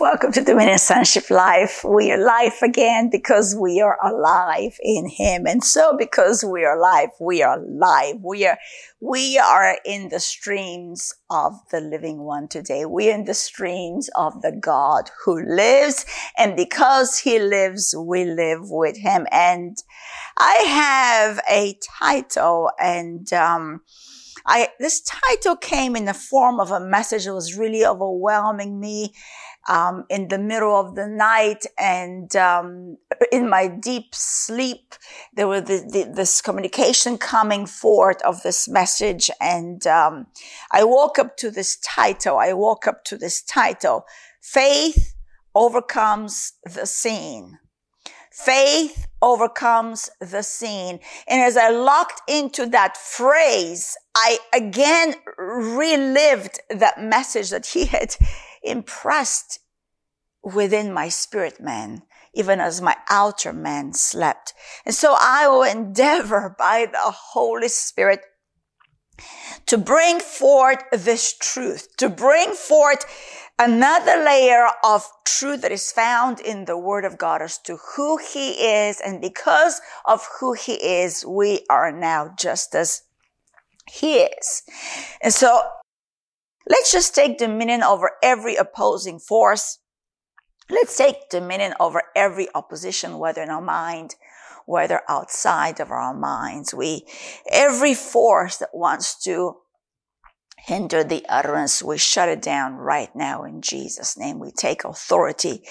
[0.00, 1.84] Welcome to Dominion Sonship Life.
[1.84, 5.46] We are life again because we are alive in Him.
[5.46, 8.16] And so because we are alive, we are alive.
[8.22, 8.56] We are,
[9.02, 12.86] we are in the streams of the living one today.
[12.86, 16.06] We are in the streams of the God who lives.
[16.38, 19.26] And because He lives, we live with Him.
[19.30, 19.76] And
[20.38, 23.82] I have a title and, um,
[24.44, 29.12] I, this title came in the form of a message that was really overwhelming me
[29.68, 32.96] um, in the middle of the night and um,
[33.32, 34.94] in my deep sleep
[35.34, 40.26] there was the, the, this communication coming forth of this message and um,
[40.72, 44.04] i woke up to this title i woke up to this title
[44.40, 45.14] faith
[45.54, 47.58] overcomes the seen.
[48.32, 50.98] faith overcomes the seen.
[51.28, 58.16] and as i locked into that phrase i again relived that message that he had
[58.62, 59.60] impressed
[60.42, 62.02] within my spirit man,
[62.34, 64.54] even as my outer man slept.
[64.84, 68.20] And so I will endeavor by the Holy Spirit
[69.66, 73.04] to bring forth this truth, to bring forth
[73.58, 78.16] another layer of truth that is found in the word of God as to who
[78.16, 79.00] he is.
[79.00, 83.02] And because of who he is, we are now just as
[83.90, 84.62] he is.
[85.22, 85.62] And so
[86.72, 89.78] Let's just take dominion over every opposing force.
[90.70, 94.14] Let's take dominion over every opposition, whether in our mind,
[94.64, 96.72] whether outside of our minds.
[96.72, 97.04] We,
[97.50, 99.56] every force that wants to
[100.60, 104.38] hinder the utterance, we shut it down right now in Jesus' name.
[104.38, 105.64] We take authority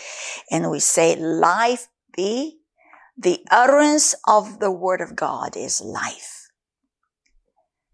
[0.52, 2.59] and we say, life be.
[3.17, 6.41] The utterance of the word of God is life.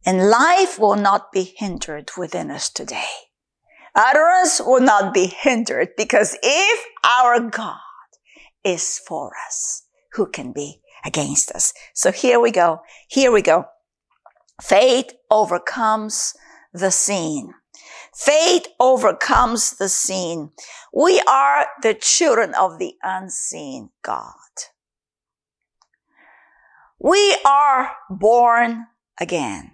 [0.07, 3.11] And life will not be hindered within us today.
[3.93, 7.75] Utterance will not be hindered because if our God
[8.63, 9.83] is for us,
[10.13, 11.73] who can be against us?
[11.93, 12.79] So here we go.
[13.09, 13.65] Here we go.
[14.61, 16.33] Faith overcomes
[16.71, 17.53] the seen.
[18.15, 20.51] Faith overcomes the seen.
[20.93, 24.33] We are the children of the unseen God.
[26.97, 28.87] We are born
[29.19, 29.73] again.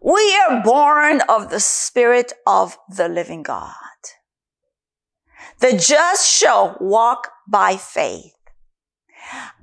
[0.00, 3.74] We are born of the spirit of the living God.
[5.60, 8.34] The just shall walk by faith.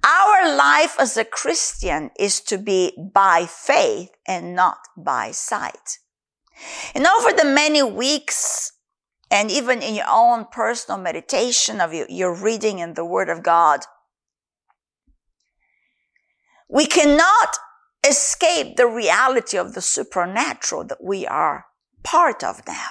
[0.04, 6.00] Our life as a Christian is to be by faith and not by sight.
[6.94, 8.74] And over the many weeks
[9.32, 13.42] and even in your own personal meditation of your, your reading in the Word of
[13.42, 13.82] God,
[16.70, 17.58] we cannot
[18.08, 21.66] escape the reality of the supernatural that we are
[22.04, 22.90] part of now.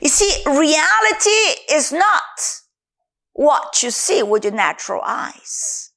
[0.00, 2.62] You see, reality is not
[3.32, 5.90] what you see with your natural eyes.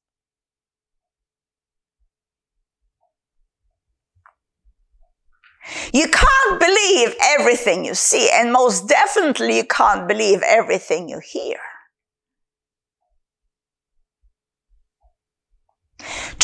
[5.92, 11.58] You can't believe everything you see, and most definitely you can't believe everything you hear.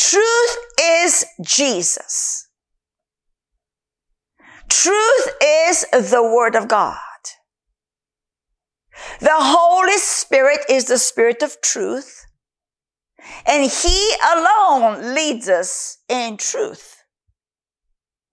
[0.02, 2.48] Truth is Jesus.
[4.68, 6.98] Truth is the Word of God.
[9.20, 12.26] The Holy Spirit is the Spirit of truth,
[13.46, 17.04] and He alone leads us in truth.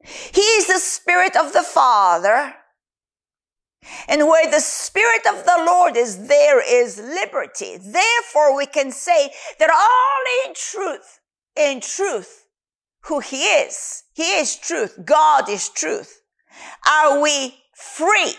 [0.04, 2.56] He is the Spirit of the Father,
[4.08, 7.78] and where the Spirit of the Lord is, there is liberty.
[7.78, 11.19] Therefore, we can say that all in truth,
[11.56, 12.46] in truth,
[13.02, 14.04] who He is.
[14.14, 15.00] He is truth.
[15.06, 16.22] God is truth.
[16.88, 18.34] Are we free?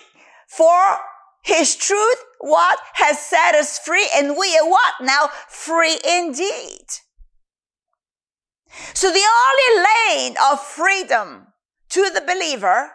[0.49, 0.99] For
[1.43, 4.09] His truth, what has set us free?
[4.15, 5.29] And we are what now?
[5.49, 6.87] Free indeed.
[8.95, 11.49] So the only lane of freedom
[11.91, 12.93] to the believer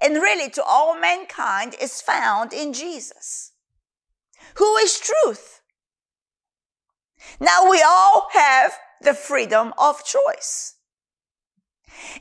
[0.00, 3.52] and really to all mankind is found in Jesus,
[4.54, 5.60] who is truth.
[7.40, 10.74] Now we all have the freedom of choice.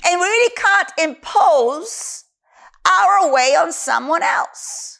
[0.06, 2.26] And we really can't impose
[2.86, 5.00] our way on someone else.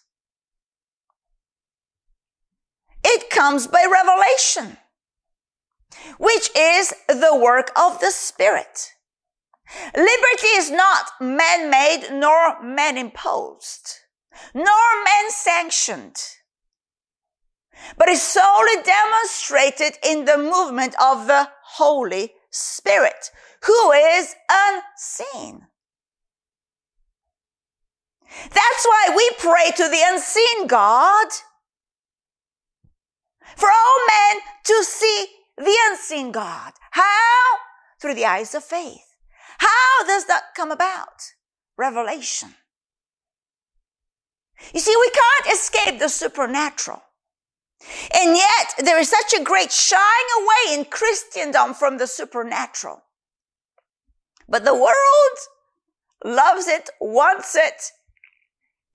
[3.04, 4.78] It comes by revelation,
[6.18, 8.92] which is the work of the Spirit.
[9.96, 13.96] Liberty is not man-made nor man-imposed,
[14.54, 16.18] nor man-sanctioned,
[17.98, 23.32] but is solely demonstrated in the movement of the Holy Spirit,
[23.64, 25.68] who is unseen.
[28.54, 31.28] That's why we pray to the unseen God.
[33.56, 35.28] For all men to see
[35.58, 36.74] the unseen God.
[36.92, 37.58] How?
[38.00, 39.16] Through the eyes of faith.
[39.60, 41.34] How does that come about?
[41.78, 42.56] Revelation.
[44.74, 47.02] You see, we can't escape the supernatural.
[48.14, 50.02] And yet, there is such a great shying
[50.38, 53.04] away in Christendom from the supernatural.
[54.50, 55.38] But the world
[56.24, 57.92] loves it, wants it,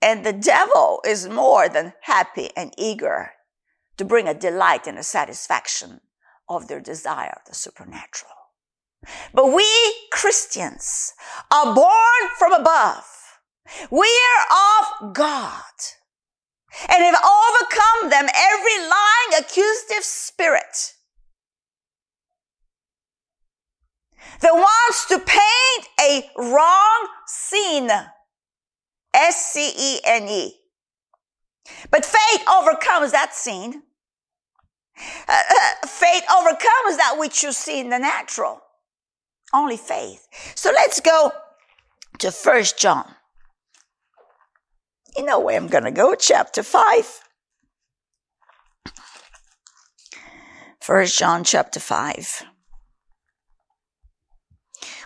[0.01, 3.31] and the devil is more than happy and eager
[3.97, 6.01] to bring a delight and a satisfaction
[6.49, 8.31] of their desire, the supernatural.
[9.33, 9.65] But we
[10.11, 11.13] Christians
[11.51, 13.05] are born from above.
[13.89, 15.63] We are of God
[16.89, 20.93] and have overcome them every lying, accusative spirit
[24.41, 27.89] that wants to paint a wrong scene.
[29.13, 30.55] S-C-E-N-E.
[31.91, 33.83] But faith overcomes that scene.
[35.27, 38.59] Uh, uh, faith overcomes that which you see in the natural.
[39.53, 40.27] Only faith.
[40.55, 41.31] So let's go
[42.19, 43.05] to First John.
[45.15, 47.21] You know where I'm going to go, chapter 5.
[50.81, 52.43] First John chapter 5.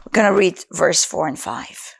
[0.05, 1.95] We're going to read verse 4 and 5.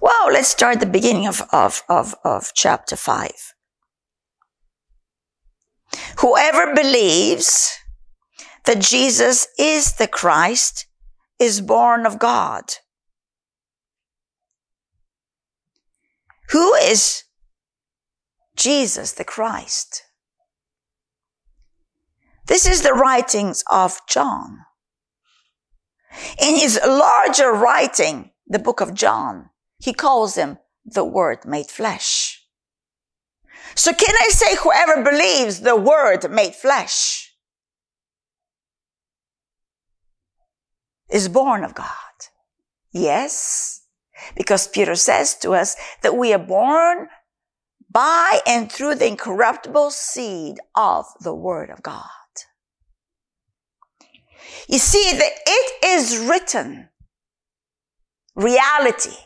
[0.00, 3.30] Well, let's start the beginning of, of, of, of chapter 5.
[6.18, 7.78] Whoever believes
[8.64, 10.86] that Jesus is the Christ
[11.38, 12.64] is born of God.
[16.52, 17.24] Who is
[18.56, 20.02] Jesus the Christ?
[22.46, 24.58] This is the writings of John.
[26.38, 32.44] In his larger writing, the book of John, he calls him the Word made flesh.
[33.74, 37.32] So can I say whoever believes the Word made flesh
[41.08, 41.88] is born of God?
[42.90, 43.81] Yes,
[44.36, 47.08] because Peter says to us that we are born
[47.90, 52.06] by and through the incorruptible seed of the Word of God.
[54.68, 56.88] You see that it is written
[58.34, 59.16] reality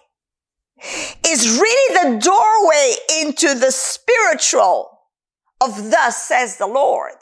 [1.26, 4.90] is really the doorway into the spiritual
[5.60, 7.14] of thus says the Lord.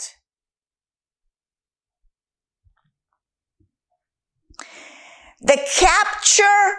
[5.41, 6.77] The capture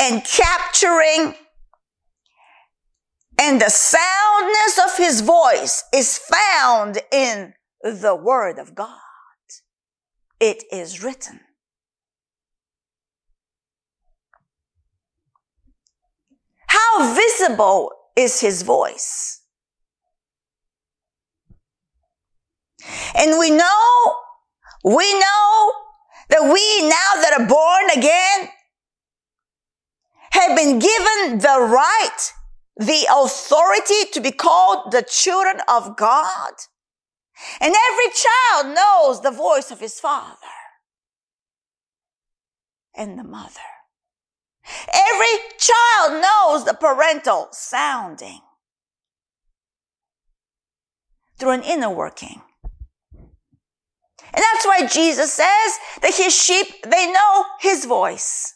[0.00, 1.34] and capturing
[3.38, 8.88] and the soundness of his voice is found in the word of God.
[10.40, 11.40] It is written.
[16.68, 19.42] How visible is his voice?
[23.14, 24.14] And we know,
[24.84, 25.72] we know
[26.28, 28.50] that we now that are born again
[30.32, 32.32] have been given the right,
[32.76, 36.52] the authority to be called the children of God.
[37.60, 40.36] And every child knows the voice of his father
[42.94, 43.60] and the mother.
[44.92, 48.40] Every child knows the parental sounding
[51.38, 52.42] through an inner working.
[54.34, 58.55] And that's why Jesus says that his sheep, they know his voice.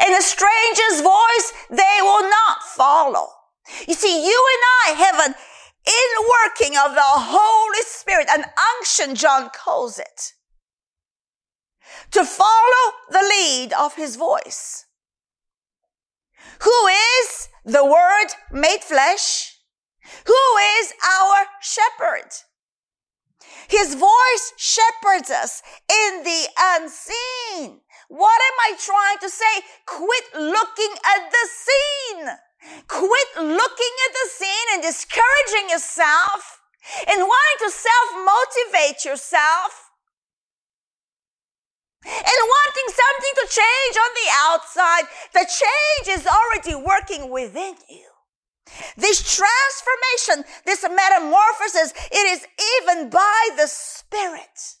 [0.00, 3.28] And a stranger's voice, they will not follow.
[3.86, 5.34] You see, you and I have an
[5.86, 8.44] in working of the Holy Spirit, an
[8.78, 10.32] unction, John calls it
[12.10, 14.86] to follow the lead of his voice.
[16.60, 16.86] Who
[17.20, 19.58] is the word made flesh?
[20.26, 22.32] Who is our shepherd?
[23.68, 27.80] His voice shepherds us in the unseen.
[28.08, 29.54] What am I trying to say?
[29.86, 32.26] Quit looking at the scene.
[32.88, 36.60] Quit looking at the scene and discouraging yourself
[37.08, 39.90] and wanting to self motivate yourself
[42.06, 48.08] and wanting something to change on the outside, the change is already working within you.
[48.96, 52.46] This transformation, this metamorphosis, it is
[52.78, 54.76] even by the Spirit.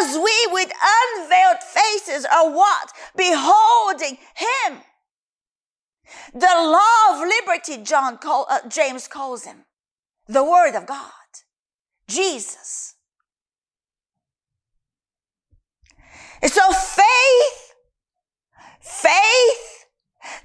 [0.00, 0.70] As we with
[1.16, 2.92] unveiled faces are what?
[3.16, 4.80] Beholding Him.
[6.32, 9.64] The law of liberty, John call, uh, James calls him.
[10.26, 11.12] The Word of God.
[12.08, 12.94] Jesus
[16.42, 17.74] And so faith,
[18.80, 19.86] faith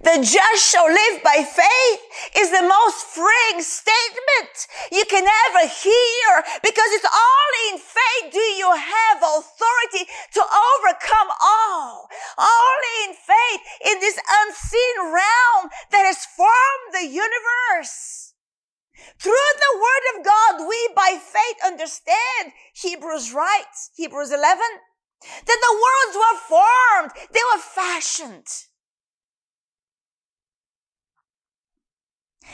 [0.01, 2.01] the just shall live by faith
[2.35, 6.29] is the most freeing statement you can ever hear
[6.61, 12.07] because it's only in faith do you have authority to overcome all.
[12.37, 18.33] Only in faith in this unseen realm that has formed the universe.
[19.19, 24.59] Through the word of God, we by faith understand Hebrews writes, Hebrews 11,
[25.45, 28.47] that the worlds were formed, they were fashioned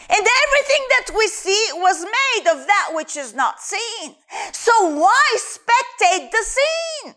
[0.10, 4.16] And everything that we see was made of that which is not seen.
[4.52, 7.16] So why spectate the scene?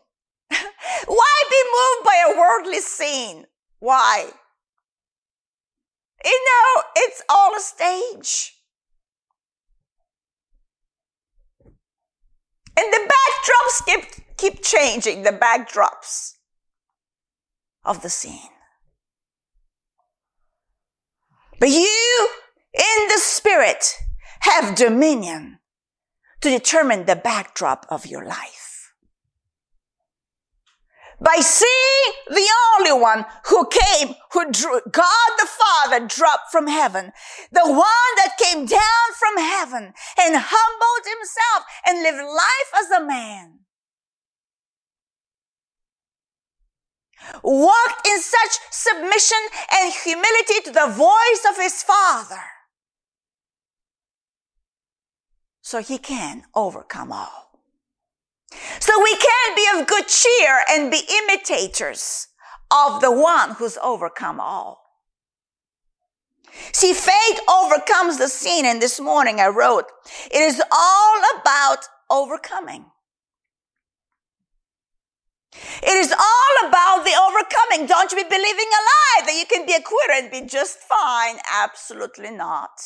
[1.06, 3.46] why be moved by a worldly scene?
[3.78, 4.30] Why?
[6.24, 8.54] You know, it's all a stage.
[12.76, 16.34] And the backdrops keep, keep changing, the backdrops
[17.84, 18.48] of the scene.
[21.58, 22.28] But you
[22.74, 23.98] in the spirit
[24.40, 25.58] have dominion
[26.40, 28.92] to determine the backdrop of your life.
[31.20, 37.12] By seeing the only one who came, who drew, God the Father dropped from heaven,
[37.52, 43.06] the one that came down from heaven and humbled himself and lived life as a
[43.06, 43.60] man.
[47.44, 49.38] Walked in such submission
[49.72, 52.42] and humility to the voice of his Father
[55.72, 57.58] so he can overcome all.
[58.78, 62.28] So we can be of good cheer and be imitators
[62.70, 64.82] of the one who's overcome all.
[66.72, 68.66] See, faith overcomes the sin.
[68.66, 69.86] And this morning I wrote,
[70.30, 72.84] it is all about overcoming.
[75.82, 77.86] It is all about the overcoming.
[77.86, 80.80] Don't you be believing a lie that you can be a quitter and be just
[80.80, 81.36] fine.
[81.50, 82.78] Absolutely not.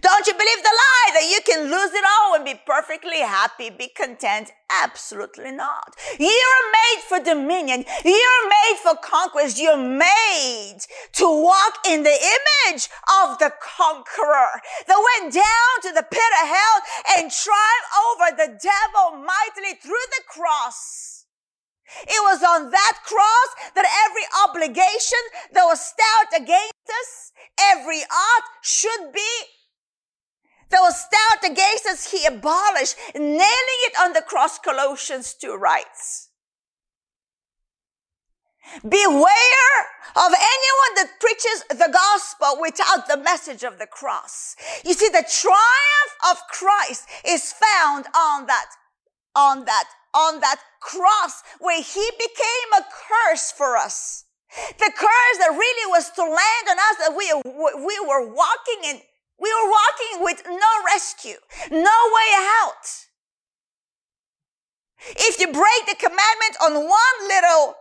[0.00, 3.70] Don't you believe the lie that you can lose it all and be perfectly happy,
[3.70, 4.52] be content?
[4.70, 5.94] Absolutely not.
[6.18, 7.84] You're made for dominion.
[8.04, 9.60] You're made for conquest.
[9.60, 10.78] You're made
[11.12, 12.88] to walk in the image
[13.22, 16.76] of the conqueror that went down to the pit of hell
[17.16, 21.26] and triumphed over the devil mightily through the cross.
[22.02, 28.44] It was on that cross that every obligation that was stout against us, every art
[28.62, 29.30] should be
[30.70, 36.30] stout against us, he abolished, nailing it on the cross, Colossians 2 writes.
[38.82, 39.80] Beware
[40.16, 44.56] of anyone that preaches the gospel without the message of the cross.
[44.84, 48.66] You see, the triumph of Christ is found on that,
[49.34, 54.24] on that, on that cross where he became a curse for us.
[54.78, 57.32] The curse that really was to land on us that we,
[57.84, 59.00] we were walking in
[59.38, 61.36] we were walking with no rescue,
[61.70, 62.30] no way
[62.64, 62.86] out.
[65.08, 67.74] If you break the commandment on one little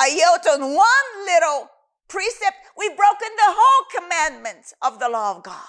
[0.00, 1.70] iota, on one little
[2.08, 5.64] precept, we've broken the whole commandment of the law of God.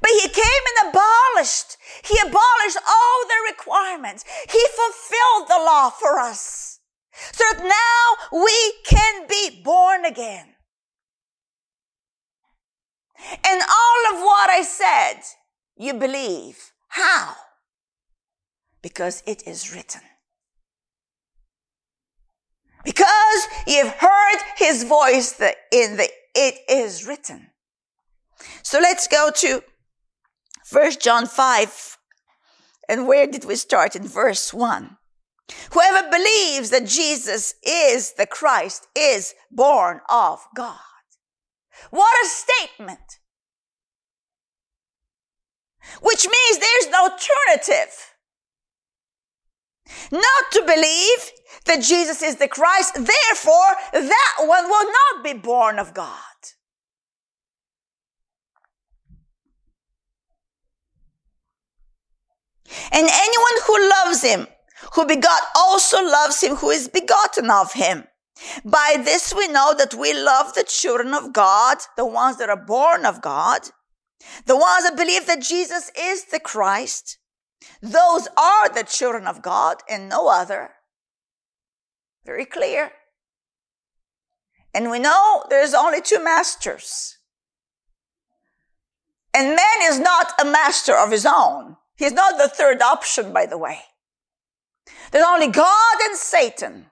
[0.00, 1.76] But he came and abolished.
[2.04, 4.24] He abolished all the requirements.
[4.50, 6.80] He fulfilled the law for us.
[7.32, 10.51] So that now we can be born again.
[13.44, 15.22] And all of what I said,
[15.76, 16.72] you believe.
[16.88, 17.34] How?
[18.82, 20.02] Because it is written.
[22.84, 27.50] Because you've heard his voice in the it is written.
[28.62, 29.62] So let's go to
[30.64, 31.98] First John 5.
[32.88, 33.94] And where did we start?
[33.94, 34.96] In verse 1.
[35.72, 40.78] Whoever believes that Jesus is the Christ is born of God.
[41.90, 43.18] What a statement.
[46.00, 48.14] Which means there's no alternative.
[50.10, 51.32] Not to believe
[51.66, 56.18] that Jesus is the Christ, therefore that one will not be born of God.
[62.90, 64.46] And anyone who loves him,
[64.94, 68.04] who begot also loves him who is begotten of him.
[68.64, 72.64] By this we know that we love the children of God, the ones that are
[72.64, 73.62] born of God,
[74.46, 77.18] the ones that believe that Jesus is the Christ.
[77.80, 80.70] Those are the children of God and no other.
[82.24, 82.92] Very clear.
[84.74, 87.18] And we know there's only two masters.
[89.34, 91.76] And man is not a master of his own.
[91.96, 93.80] He's not the third option, by the way.
[95.10, 96.86] There's only God and Satan.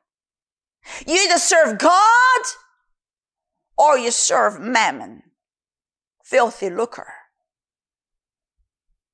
[1.06, 2.42] You either serve God
[3.76, 5.22] or you serve mammon,
[6.24, 7.12] filthy lucre.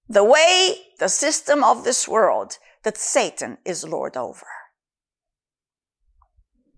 [0.08, 4.46] The way, the system of this world that Satan is Lord over.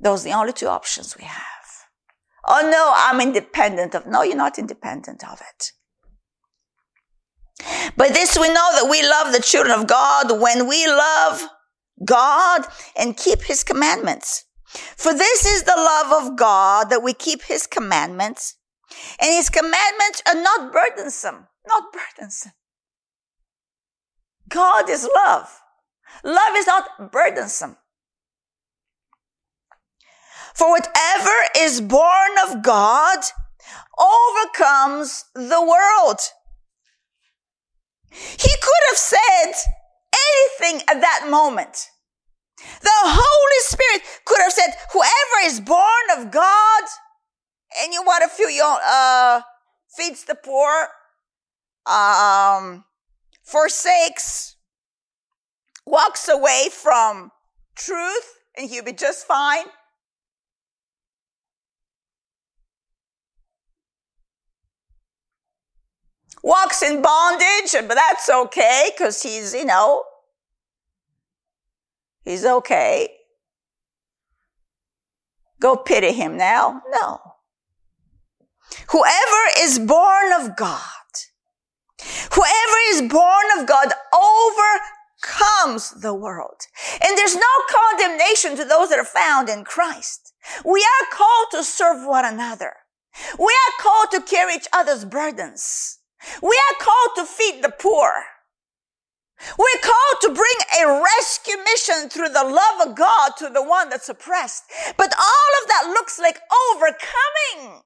[0.01, 1.43] Those are the only two options we have.
[2.47, 5.73] Oh no, I'm independent of, no, you're not independent of it.
[7.97, 11.43] But this we know that we love the children of God when we love
[12.05, 12.65] God
[12.97, 14.45] and keep his commandments.
[14.69, 18.57] For this is the love of God that we keep his commandments
[19.21, 22.53] and his commandments are not burdensome, not burdensome.
[24.49, 25.61] God is love.
[26.25, 27.77] Love is not burdensome.
[30.55, 33.19] For whatever is born of God
[33.99, 36.21] overcomes the world.
[38.11, 39.53] He could have said
[40.15, 41.91] anything at that moment.
[42.83, 46.83] The Holy Spirit could have said, whoever is born of God,
[47.81, 49.43] and you want to feel your, uh,
[49.97, 50.89] feeds the poor,
[51.87, 52.85] um,
[53.43, 54.57] forsakes,
[55.87, 57.31] walks away from
[57.77, 59.65] truth, and he'll be just fine.
[66.43, 70.05] Walks in bondage, but that's okay because he's, you know,
[72.25, 73.11] he's okay.
[75.61, 76.83] Go pity him now.
[76.91, 77.21] No.
[78.91, 80.81] Whoever is born of God,
[82.33, 86.61] whoever is born of God overcomes the world.
[87.05, 90.33] And there's no condemnation to those that are found in Christ.
[90.65, 92.75] We are called to serve one another.
[93.39, 95.99] We are called to carry each other's burdens.
[96.43, 98.13] We are called to feed the poor.
[99.57, 103.89] We're called to bring a rescue mission through the love of God to the one
[103.89, 104.65] that's oppressed.
[104.97, 106.41] But all of that looks like
[106.75, 107.83] overcoming.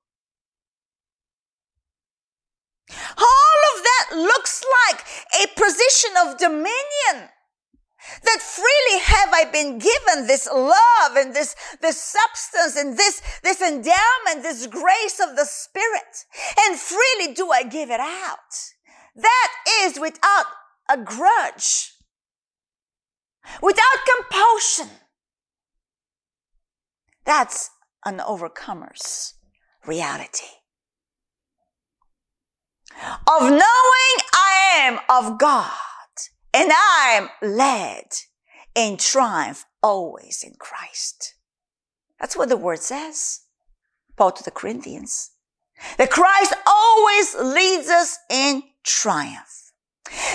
[3.16, 5.04] All of that looks like
[5.42, 7.28] a position of dominion.
[8.24, 13.60] That freely have I been given this love and this, this substance and this, this
[13.62, 16.26] endowment, this grace of the Spirit.
[16.66, 18.38] And freely do I give it out.
[19.14, 20.46] That is without
[20.92, 21.92] a grudge,
[23.62, 23.82] without
[24.16, 24.88] compulsion.
[27.24, 27.70] That's
[28.04, 29.34] an overcomer's
[29.86, 30.46] reality
[33.00, 33.60] of knowing
[34.32, 35.70] I am of God
[36.52, 38.04] and I'm led
[38.74, 41.34] in triumph always in Christ.
[42.20, 43.40] That's what the word says.
[44.16, 45.30] Paul to the Corinthians.
[45.98, 49.61] That Christ always leads us in triumph.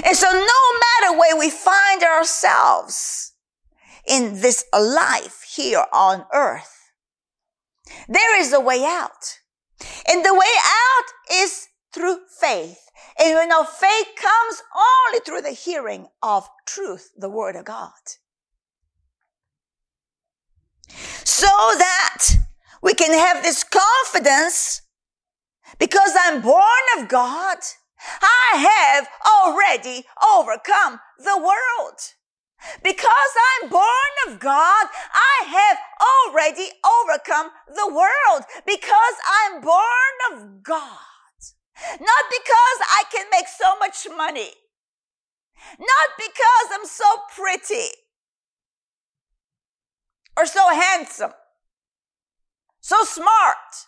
[0.06, 3.34] And so no matter where we find ourselves
[4.08, 6.92] in this life here on earth,
[8.08, 9.40] there is a way out.
[10.10, 12.80] And the way out is through faith.
[13.20, 17.92] And you know, faith comes only through the hearing of truth, the word of God.
[21.24, 22.26] So that
[22.82, 24.82] we can have this confidence
[25.80, 26.63] because I'm born
[26.98, 27.58] of God.
[28.22, 32.00] I have already overcome the world.
[32.84, 38.46] Because I'm born of God, I have already overcome the world.
[38.65, 41.00] Because I'm born of God.
[42.00, 44.52] Not because I can make so much money.
[45.80, 47.89] Not because I'm so pretty
[50.38, 51.34] or so handsome,
[52.80, 53.88] so smart,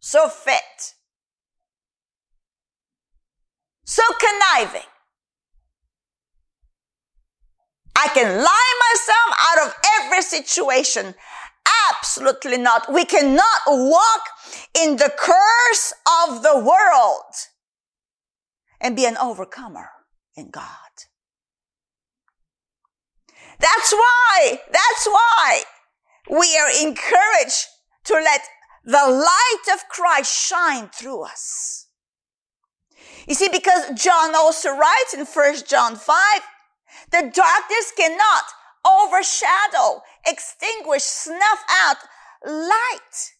[0.00, 0.94] so fit,
[3.92, 4.88] so conniving.
[7.94, 11.14] I can lie myself out of every situation.
[11.90, 12.90] Absolutely not.
[12.90, 14.22] We cannot walk
[14.74, 15.92] in the curse
[16.24, 17.34] of the world
[18.80, 19.90] and be an overcomer
[20.36, 20.94] in God.
[23.60, 25.62] That's why, that's why
[26.30, 27.66] we are encouraged
[28.04, 28.40] to let
[28.84, 31.81] the light of Christ shine through us.
[33.26, 36.16] You see, because John also writes in 1 John 5,
[37.10, 38.44] the darkness cannot
[38.84, 41.98] overshadow, extinguish, snuff out
[42.44, 43.32] light.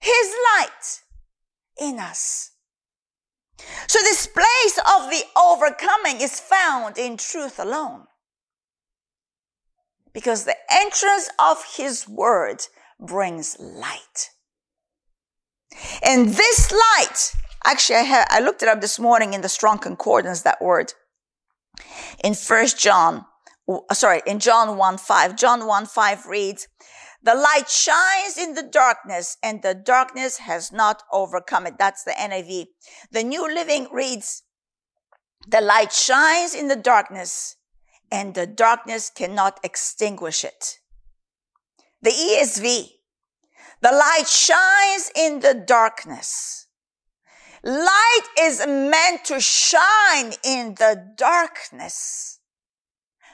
[0.00, 1.00] His light
[1.78, 2.52] in us.
[3.86, 8.06] So this place of the overcoming is found in truth alone.
[10.12, 12.62] Because the entrance of His word
[12.98, 14.30] brings light.
[16.02, 19.78] And this light, actually I, have, I looked it up this morning in the Strong
[19.78, 20.94] Concordance, that word.
[22.22, 23.24] In First John,
[23.68, 26.68] uh, sorry, in John 1 5, John 1 5 reads,
[27.22, 31.74] the light shines in the darkness and the darkness has not overcome it.
[31.78, 32.68] That's the NIV.
[33.10, 34.42] The New Living reads,
[35.46, 37.56] the light shines in the darkness
[38.10, 40.78] and the darkness cannot extinguish it.
[42.02, 42.88] The ESV,
[43.82, 46.66] the light shines in the darkness.
[47.62, 52.40] Light is meant to shine in the darkness,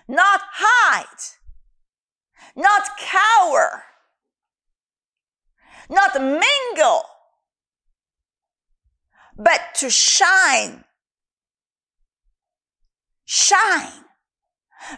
[0.08, 1.36] not hide
[2.56, 3.84] not cower,
[5.90, 7.02] not mingle,
[9.36, 10.84] but to shine.
[13.26, 14.04] Shine.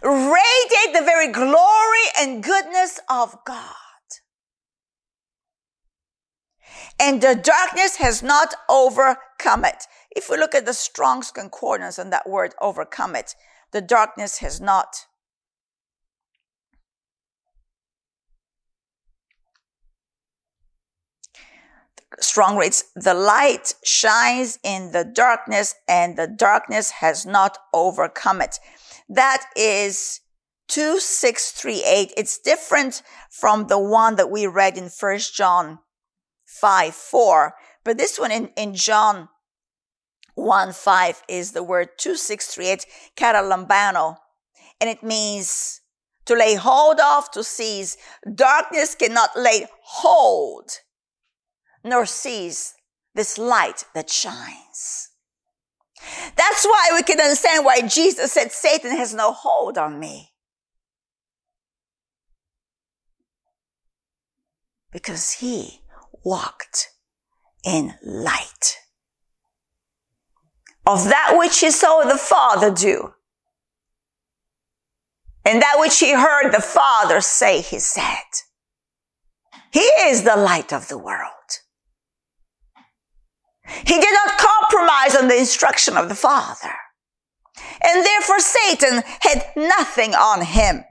[0.03, 3.75] Radiate the very glory and goodness of God.
[6.99, 9.85] And the darkness has not overcome it.
[10.11, 13.35] If we look at the Strong's Concordance on that word overcome it,
[13.73, 15.07] the darkness has not
[22.21, 28.59] strong rates, the light shines in the darkness and the darkness has not overcome it.
[29.09, 30.21] That is
[30.69, 32.12] 2638.
[32.17, 35.79] It's different from the one that we read in First John
[36.61, 37.55] 5 4.
[37.85, 39.29] But this one in, in John
[40.35, 44.16] 1 5 is the word 2638, katalambano.
[44.81, 45.81] And it means
[46.27, 47.97] to lay hold of, to seize.
[48.35, 50.71] Darkness cannot lay hold
[51.85, 52.75] nor seize
[53.14, 55.11] this light that shines.
[56.37, 60.31] That's why we can understand why Jesus said Satan has no hold on me.
[64.92, 65.81] Because he
[66.24, 66.88] walked
[67.64, 68.78] in light.
[70.87, 73.12] Of that which he saw the Father do.
[75.44, 78.24] And that which he heard the Father say, he said.
[79.70, 81.33] He is the light of the world.
[83.87, 86.72] He did not compromise on the instruction of the Father.
[87.83, 90.85] And therefore Satan had nothing on him.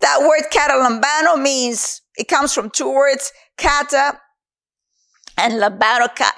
[0.00, 4.18] That word katalambano means, it comes from two words, kata
[5.36, 5.60] and.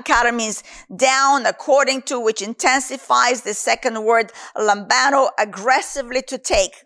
[0.05, 0.63] Kata means
[0.95, 6.85] down according to which intensifies the second word lambano aggressively to take.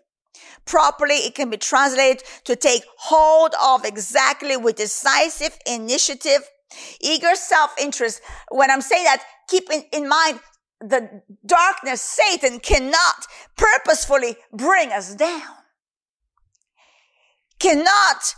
[0.65, 6.49] Properly, it can be translated to take hold of exactly with decisive initiative
[7.01, 8.21] Eager self-interest.
[8.49, 10.39] When I'm saying that, keep in, in mind
[10.79, 15.41] the darkness, Satan cannot purposefully bring us down.
[17.59, 18.35] Cannot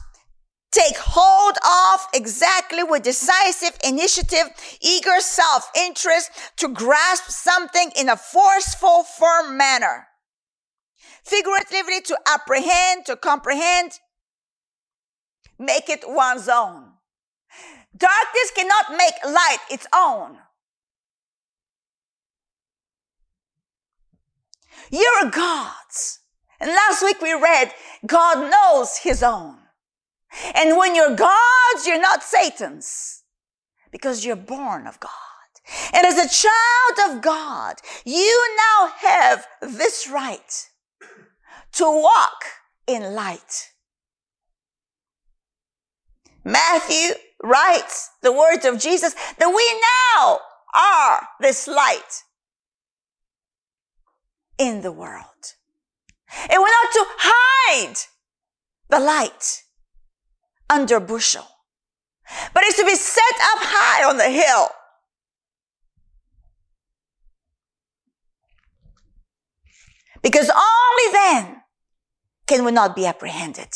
[0.76, 4.50] take hold of exactly with decisive initiative,
[4.82, 10.08] eager self-interest to grasp something in a forceful, firm manner.
[11.24, 13.94] Figuratively, to apprehend, to comprehend,
[15.58, 16.92] make it one's own.
[17.98, 20.38] Darkness cannot make light its own.
[24.92, 26.20] You're God's.
[26.60, 27.72] And last week we read,
[28.06, 29.58] God knows his own.
[30.54, 33.24] And when you're God's, you're not Satan's
[33.92, 35.12] because you're born of God.
[35.94, 40.70] And as a child of God, you now have this right
[41.74, 42.46] to walk
[42.88, 43.72] in light.
[46.44, 49.82] Matthew writes the words of Jesus that we
[50.18, 50.40] now
[50.76, 52.24] are this light
[54.58, 55.24] in the world.
[56.50, 57.96] And we're not to hide
[58.90, 59.64] the light
[60.70, 61.46] under bushel,
[62.54, 64.70] but it's to be set up high on the hill.
[70.22, 71.62] Because only then
[72.48, 73.70] can we not be apprehended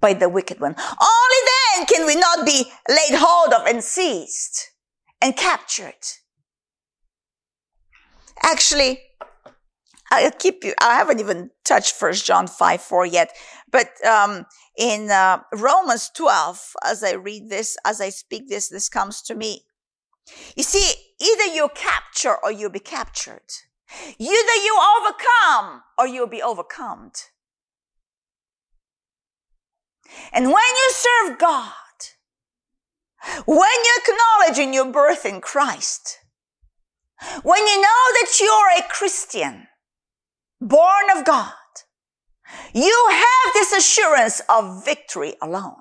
[0.00, 0.74] by the wicked one.
[0.78, 4.68] Only then can we not be laid hold of and seized
[5.20, 5.94] and captured.
[8.42, 9.00] Actually,
[10.10, 13.30] I'll keep you, I haven't even touched First John 5, 4 yet,
[13.72, 14.46] but, um,
[14.76, 19.34] in, uh, Romans 12, as I read this, as I speak this, this comes to
[19.34, 19.62] me.
[20.56, 23.52] You see, either you capture or you'll be captured.
[24.18, 27.12] Either you overcome or you'll be overcome.
[30.32, 31.72] And when you serve God,
[33.46, 36.18] when you acknowledge in your birth in Christ,
[37.42, 39.68] when you know that you're a Christian,
[40.60, 41.52] born of God,
[42.72, 45.76] you have this assurance of victory alone.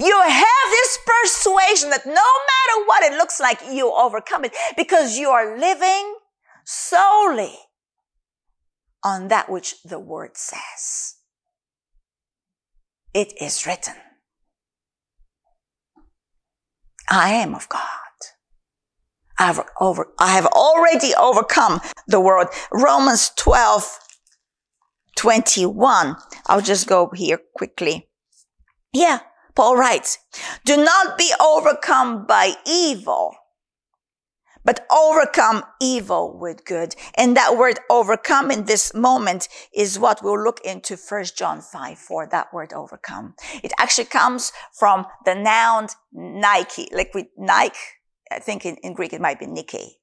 [0.00, 5.18] You have this persuasion that no matter what it looks like, you overcome it because
[5.18, 6.16] you are living
[6.64, 7.54] solely
[9.04, 11.16] on that which the word says.
[13.14, 13.94] It is written.
[17.10, 17.82] I am of God.
[19.38, 22.48] I've over, I have already overcome the world.
[22.72, 23.98] Romans 12,
[25.18, 26.16] 21.
[26.46, 28.08] I'll just go here quickly.
[28.92, 29.18] Yeah.
[29.56, 30.18] Paul writes,
[30.64, 33.34] do not be overcome by evil,
[34.64, 36.94] but overcome evil with good.
[37.16, 41.98] And that word overcome in this moment is what we'll look into First John 5
[41.98, 43.34] for that word overcome.
[43.64, 47.74] It actually comes from the noun Nike, like with Nike.
[48.30, 49.98] I think in, in Greek it might be Nike.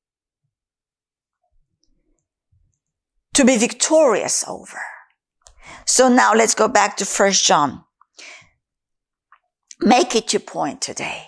[3.36, 4.82] To be victorious over.
[5.86, 7.84] So now let's go back to First John.
[9.82, 11.26] Make it your point today.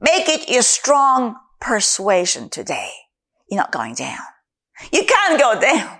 [0.00, 2.90] Make it your strong persuasion today.
[3.48, 4.18] You're not going down.
[4.92, 5.98] You can't go down.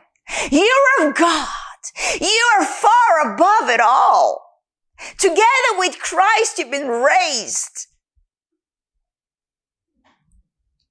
[0.50, 1.48] You're of God.
[2.20, 4.42] You are far above it all.
[5.18, 5.44] Together
[5.76, 7.88] with Christ, you've been raised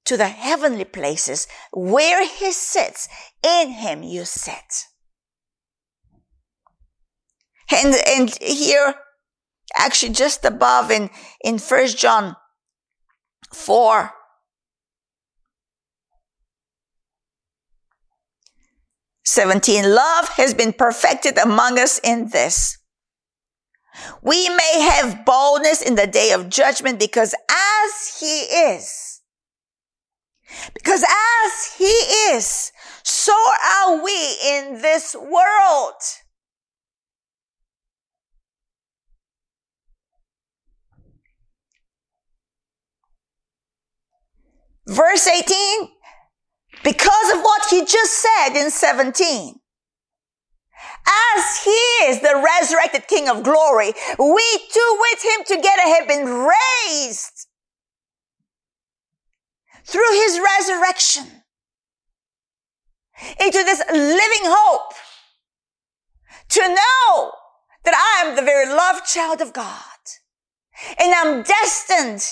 [0.04, 3.08] to the heavenly places where he sits.
[3.42, 4.86] In him you sit.
[7.70, 8.94] And, and here,
[9.76, 11.10] actually just above in,
[11.42, 12.36] in first John
[13.52, 14.12] 4,
[19.26, 22.76] Seventeen, love has been perfected among us in this.
[24.22, 29.22] We may have boldness in the day of judgment because as he is,
[30.74, 32.70] because as he is,
[33.02, 35.94] so are we in this world.
[44.86, 45.88] Verse 18,
[46.82, 49.54] because of what he just said in 17.
[51.06, 56.26] As he is the resurrected King of glory, we too with him together have been
[56.26, 57.46] raised
[59.84, 61.24] through his resurrection
[63.40, 64.94] into this living hope
[66.48, 67.32] to know
[67.84, 69.74] that I am the very loved child of God
[70.98, 72.24] and I'm destined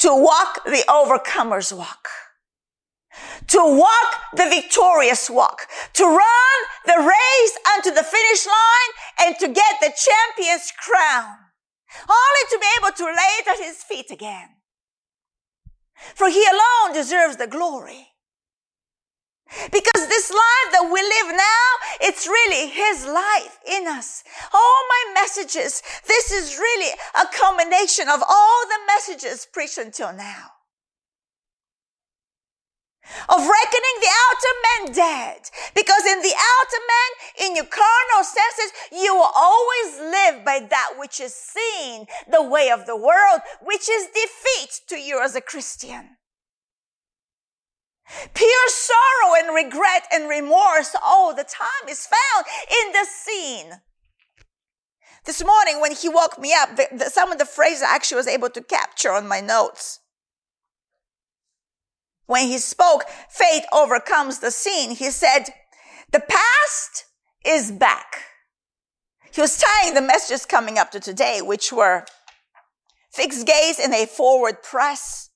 [0.00, 2.08] to walk the overcomer's walk,
[3.48, 9.46] to walk the victorious walk, to run the race unto the finish line and to
[9.48, 11.36] get the champion's crown,
[12.08, 14.48] only to be able to lay it at his feet again.
[16.14, 18.08] For he alone deserves the glory.
[19.72, 24.22] Because this life that we live now, it's really His life in us.
[24.52, 30.52] All my messages, this is really a combination of all the messages preached until now.
[33.28, 35.50] Of reckoning the outer man dead.
[35.74, 40.94] Because in the outer man, in your carnal senses, you will always live by that
[40.96, 45.40] which is seen, the way of the world, which is defeat to you as a
[45.40, 46.18] Christian.
[48.34, 53.80] Pure sorrow and regret and remorse all the time is found in the scene.
[55.26, 58.16] This morning when he woke me up, the, the, some of the phrases I actually
[58.16, 60.00] was able to capture on my notes.
[62.26, 64.92] When he spoke, faith overcomes the seen.
[64.92, 65.46] He said,
[66.12, 67.04] the past
[67.44, 68.24] is back.
[69.32, 72.04] He was tying the messages coming up to today, which were
[73.12, 75.30] fixed gaze in a forward press,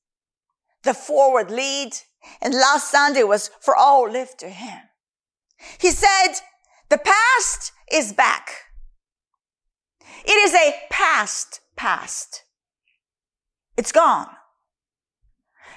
[0.82, 1.92] the forward lead,
[2.40, 4.80] and last Sunday was for all live to him.
[5.78, 6.34] He said,
[6.88, 8.50] the past is back.
[10.24, 12.44] It is a past past.
[13.76, 14.28] It's gone.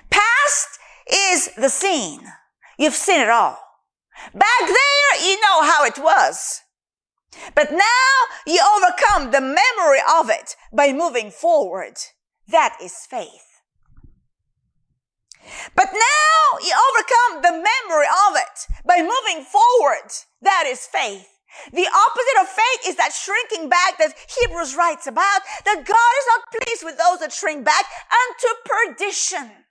[0.09, 0.79] Past
[1.11, 2.21] is the scene.
[2.77, 3.59] You've seen it all.
[4.33, 6.61] Back there, you know how it was.
[7.55, 8.13] But now
[8.45, 11.97] you overcome the memory of it by moving forward.
[12.47, 13.46] That is faith.
[15.75, 20.11] But now you overcome the memory of it by moving forward.
[20.41, 21.27] That is faith.
[21.71, 26.27] The opposite of faith is that shrinking back that Hebrews writes about, that God is
[26.27, 29.65] not pleased with those that shrink back unto perdition.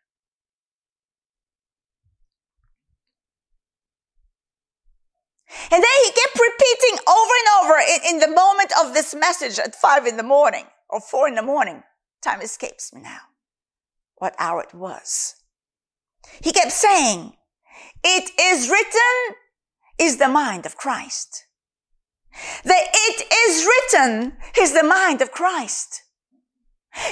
[5.71, 9.59] And then he kept repeating over and over in, in, the moment of this message
[9.59, 11.83] at five in the morning or four in the morning.
[12.21, 13.21] Time escapes me now.
[14.17, 15.36] What hour it was.
[16.41, 17.35] He kept saying,
[18.05, 19.37] it is written
[19.99, 21.45] is the mind of Christ.
[22.65, 26.03] The it is written is the mind of Christ.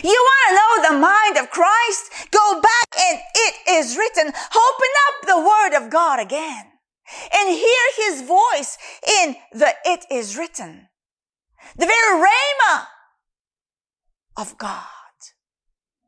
[0.02, 2.30] You want to know the mind of Christ?
[2.30, 4.28] Go back and it is written.
[4.28, 6.72] Open up the word of God again.
[7.32, 8.78] and hear his voice
[9.20, 10.88] in the it is written.
[11.76, 12.86] The very rhema
[14.36, 14.84] of God.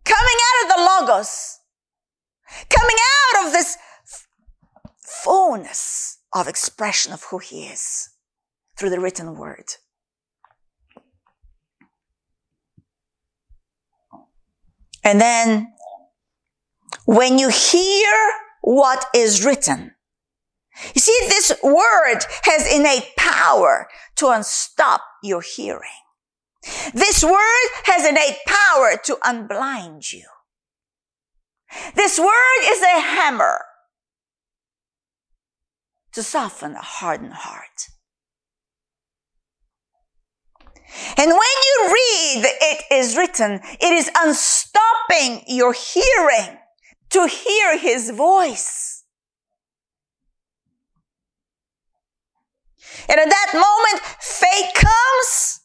[0.05, 1.59] Coming out of the Logos.
[2.69, 2.97] Coming
[3.35, 3.77] out of this
[5.25, 8.11] fullness of expression of who he is
[8.79, 9.65] through the written word.
[15.05, 15.73] And then
[17.05, 18.13] when you hear
[18.63, 19.93] what is written,
[20.95, 25.81] you see, this word has innate power to unstop your hearing.
[26.93, 30.27] This word has innate power to unblind you.
[31.95, 33.61] This word is a hammer
[36.13, 37.89] to soften a hardened heart.
[41.19, 46.59] And when you read it is written, it is unstopping your hearing
[47.11, 49.05] to hear his voice.
[53.09, 55.61] And at that moment, faith comes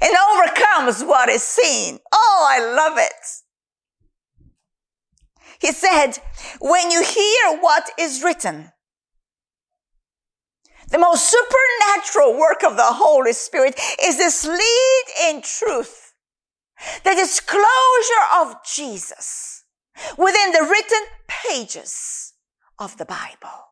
[0.00, 1.98] and overcomes what is seen.
[2.12, 3.41] Oh, I love it.
[5.62, 6.18] He said,
[6.60, 8.72] when you hear what is written,
[10.88, 16.14] the most supernatural work of the Holy Spirit is this lead in truth,
[17.04, 19.62] the disclosure of Jesus
[20.18, 22.32] within the written pages
[22.80, 23.68] of the Bible.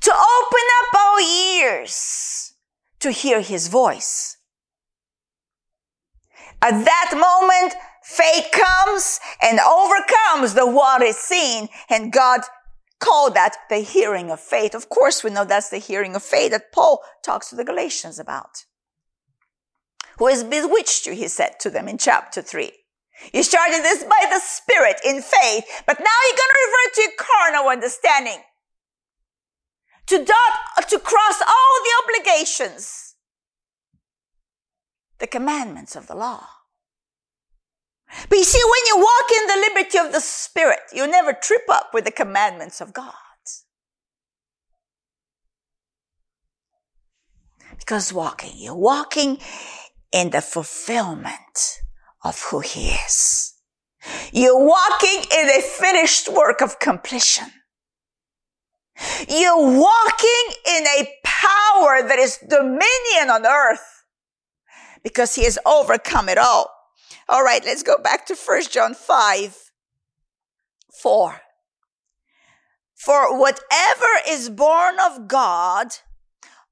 [0.00, 2.54] To open up our ears
[3.00, 4.38] to hear his voice.
[6.62, 7.74] At that moment,
[8.14, 12.40] faith comes and overcomes the what is seen and God
[13.00, 14.74] called that the hearing of faith.
[14.74, 18.18] Of course, we know that's the hearing of faith that Paul talks to the Galatians
[18.18, 18.64] about.
[20.18, 22.72] Who has bewitched you, he said to them in chapter 3.
[23.32, 27.02] You started this by the Spirit in faith, but now you're going to revert to
[27.02, 28.42] your carnal understanding.
[30.06, 33.14] To dot, to cross all the obligations,
[35.18, 36.46] the commandments of the law.
[38.28, 41.64] But you see, when you walk in the liberty of the Spirit, you never trip
[41.68, 43.14] up with the commandments of God.
[47.78, 49.38] Because walking, you're walking
[50.10, 51.82] in the fulfillment
[52.24, 53.54] of who He is.
[54.32, 57.48] You're walking in a finished work of completion.
[59.28, 64.04] You're walking in a power that is dominion on earth
[65.02, 66.73] because He has overcome it all.
[67.28, 69.70] All right, let's go back to 1 John 5
[70.92, 71.40] 4.
[72.94, 75.88] For whatever is born of God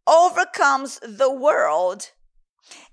[0.06, 2.10] overcomes the world.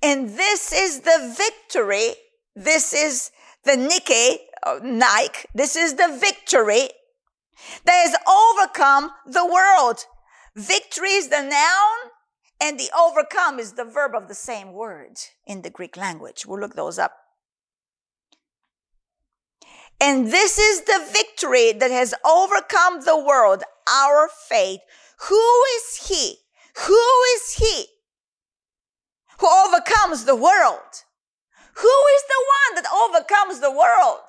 [0.01, 2.13] And this is the victory.
[2.55, 3.31] This is
[3.63, 5.47] the Nike, uh, Nike.
[5.53, 6.89] This is the victory
[7.85, 10.05] that has overcome the world.
[10.55, 12.11] Victory is the noun
[12.61, 16.45] and the overcome is the verb of the same word in the Greek language.
[16.45, 17.18] We'll look those up.
[20.01, 24.79] And this is the victory that has overcome the world, our faith.
[25.27, 26.37] Who is he?
[26.87, 27.85] Who is he
[29.39, 31.03] who overcomes the world?
[31.75, 34.27] Who is the one that overcomes the world?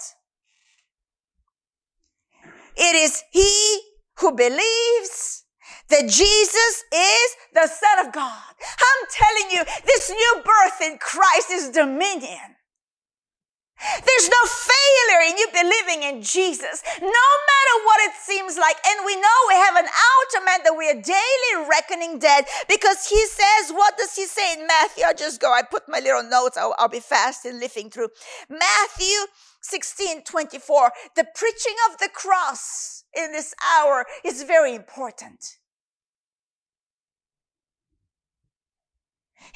[2.76, 3.80] It is he
[4.18, 5.44] who believes
[5.88, 8.54] that Jesus is the Son of God.
[8.62, 12.56] I'm telling you, this new birth in Christ is dominion.
[13.81, 18.77] There's no failure in you believing in Jesus, no matter what it seems like.
[18.87, 23.07] And we know we have an outer man that we are daily reckoning dead because
[23.09, 25.05] he says, what does he say in Matthew?
[25.07, 28.09] I'll just go, I put my little notes, I'll, I'll be fast in lifting through.
[28.49, 29.16] Matthew
[29.62, 30.93] 16, 24.
[31.16, 35.60] The preaching of the cross in this hour is very important.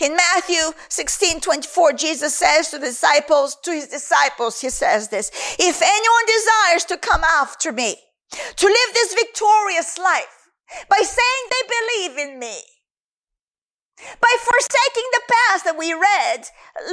[0.00, 5.30] In Matthew 16, 24, Jesus says to the disciples, to his disciples, he says this,
[5.58, 7.96] if anyone desires to come after me,
[8.56, 10.50] to live this victorious life
[10.88, 12.56] by saying they believe in me,
[14.20, 16.48] by forsaking the past that we read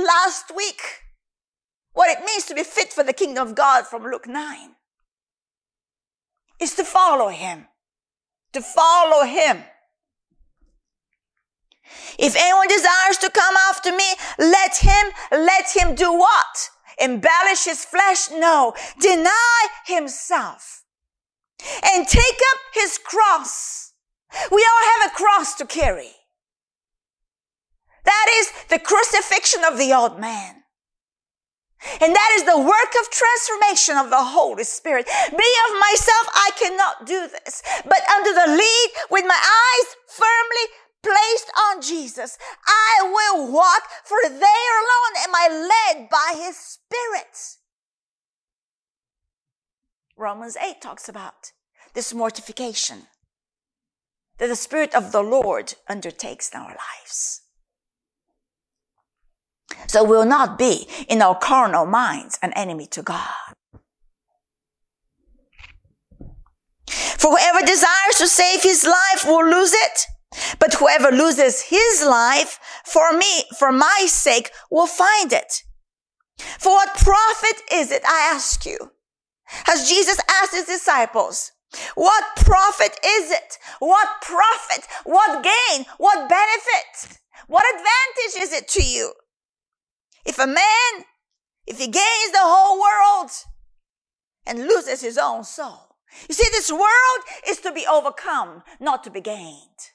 [0.06, 0.82] last week,
[1.94, 4.76] what it means to be fit for the kingdom of God from Luke 9,
[6.60, 7.66] is to follow him,
[8.54, 9.64] to follow him.
[12.18, 14.06] If anyone desires to come after me,
[14.38, 16.70] let him, let him do what?
[17.00, 18.30] Embellish his flesh?
[18.32, 18.74] No.
[19.00, 20.84] Deny himself
[21.94, 23.94] and take up his cross.
[24.52, 26.12] We all have a cross to carry.
[28.04, 30.62] That is the crucifixion of the old man.
[32.00, 35.08] And that is the work of transformation of the Holy Spirit.
[35.32, 37.64] Me of myself, I cannot do this.
[37.84, 40.66] But under the lead, with my eyes firmly
[41.04, 47.58] placed on Jesus, I will walk, for there alone am I led by His Spirit.
[50.18, 51.52] Romans 8 talks about
[51.94, 53.08] this mortification
[54.38, 57.42] that the Spirit of the Lord undertakes in our lives.
[59.88, 63.54] So we'll not be in our carnal minds an enemy to God.
[66.88, 70.08] For whoever desires to save his life will lose it.
[70.60, 75.64] But whoever loses his life for me, for my sake, will find it.
[76.60, 78.78] For what profit is it, I ask you?
[79.68, 81.52] As Jesus asked his disciples,
[81.96, 83.58] what profit is it?
[83.80, 84.86] What profit?
[85.06, 85.86] What gain?
[85.98, 87.20] What benefit?
[87.48, 89.14] What advantage is it to you?
[90.26, 91.06] If a man,
[91.66, 93.32] if he gains the whole world
[94.46, 95.98] and loses his own soul.
[96.28, 99.92] You see, this world is to be overcome, not to be gained.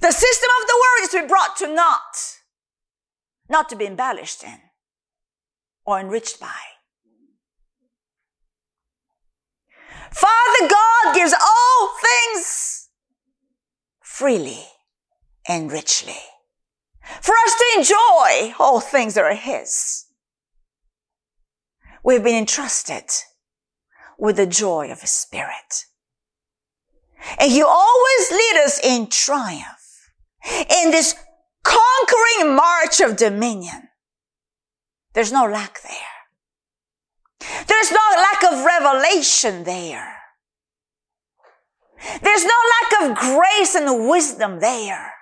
[0.00, 2.40] The system of the world is to be brought to naught,
[3.48, 4.58] not to be embellished in
[5.84, 6.60] or enriched by.
[10.10, 12.88] Father God gives all things
[14.00, 14.64] freely
[15.48, 16.20] and richly
[17.20, 20.06] for us to enjoy all things that are His.
[22.04, 23.10] We've been entrusted
[24.18, 25.86] with the joy of His Spirit.
[27.38, 30.10] And He always lead us in triumph
[30.44, 31.14] in this
[31.62, 33.88] conquering march of dominion.
[35.14, 37.52] There's no lack there.
[37.66, 40.16] There's no lack of revelation there.
[42.22, 45.12] There's no lack of grace and wisdom there.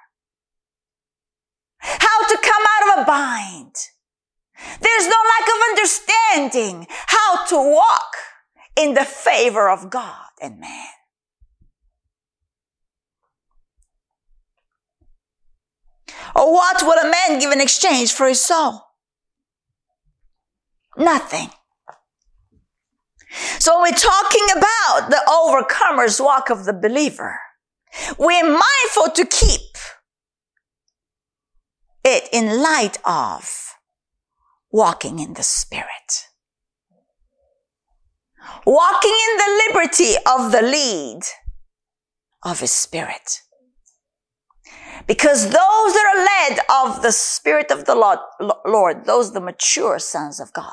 [1.78, 3.74] How to come out of a bind.
[4.80, 8.16] There's no lack of understanding how to walk
[8.76, 10.88] in the favor of God and man.
[16.34, 18.82] Or what would a man give in exchange for his soul?
[20.96, 21.50] Nothing.
[23.58, 27.38] So when we're talking about the overcomer's walk of the believer,
[28.18, 29.60] we're mindful to keep
[32.04, 33.50] it in light of
[34.70, 36.26] walking in the Spirit.
[38.64, 41.20] Walking in the liberty of the lead
[42.42, 43.42] of His Spirit.
[45.10, 49.98] Because those that are led of the Spirit of the Lord, those are the mature
[49.98, 50.72] sons of God.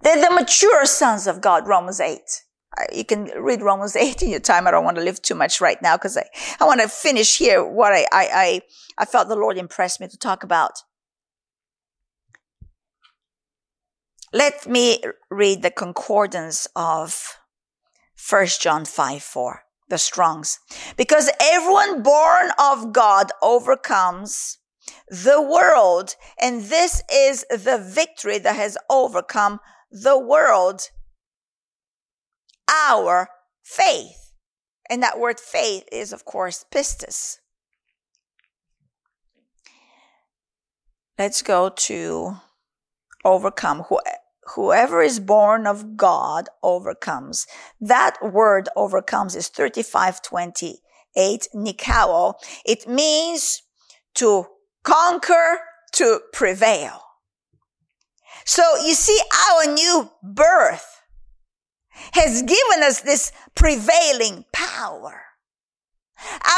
[0.00, 2.16] They're the mature sons of God, Romans 8.
[2.16, 4.66] Uh, you can read Romans 8 in your time.
[4.66, 6.24] I don't want to live too much right now because I,
[6.58, 8.60] I want to finish here what I, I, I,
[8.96, 10.72] I felt the Lord impressed me to talk about.
[14.32, 17.36] Let me read the concordance of
[18.30, 20.58] 1 John 5 4 the Strongs.
[20.96, 24.58] Because everyone born of God overcomes
[25.08, 26.16] the world.
[26.40, 29.60] And this is the victory that has overcome
[29.90, 30.90] the world.
[32.70, 33.28] Our
[33.62, 34.32] faith.
[34.90, 37.38] And that word faith is, of course, pistis.
[41.18, 42.36] Let's go to
[43.24, 43.84] overcome
[44.54, 47.46] whoever is born of God overcomes.
[47.80, 52.34] That word overcomes is 3528 Nikao.
[52.64, 53.62] It means
[54.14, 54.46] to
[54.82, 55.58] conquer,
[55.92, 57.00] to prevail.
[58.44, 59.18] So you see,
[59.50, 61.02] our new birth
[62.12, 65.23] has given us this prevailing power.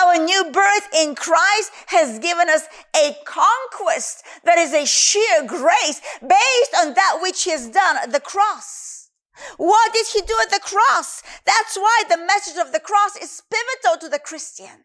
[0.01, 6.01] Our new birth in Christ has given us a conquest that is a sheer grace
[6.21, 9.11] based on that which he has done at the cross.
[9.57, 11.23] What did he do at the cross?
[11.45, 14.85] That's why the message of the cross is pivotal to the Christian.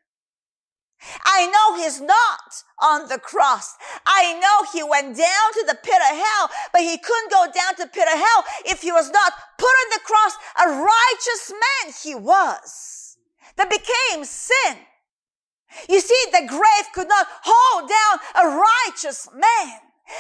[1.25, 3.75] I know he's not on the cross.
[4.05, 7.75] I know he went down to the pit of hell, but he couldn't go down
[7.77, 11.51] to the pit of hell if he was not put on the cross a righteous
[11.51, 13.00] man he was
[13.57, 14.77] that became sin.
[15.87, 19.79] You see, the grave could not hold down a righteous man.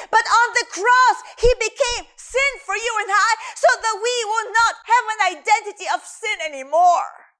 [0.09, 4.51] But on the cross, he became sin for you and I so that we will
[4.53, 7.31] not have an identity of sin anymore.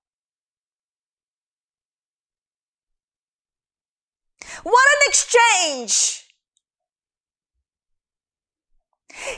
[4.64, 6.26] What an exchange!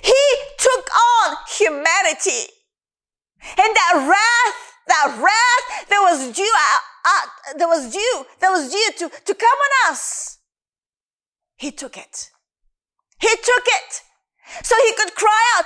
[0.01, 0.23] He
[0.57, 2.49] took on humanity
[3.41, 8.71] and that wrath that wrath that was due, uh, uh, that was due, that was
[8.71, 10.39] due to, to come on us.
[11.55, 12.29] He took it.
[13.19, 14.01] He took it
[14.61, 15.65] so he could cry out,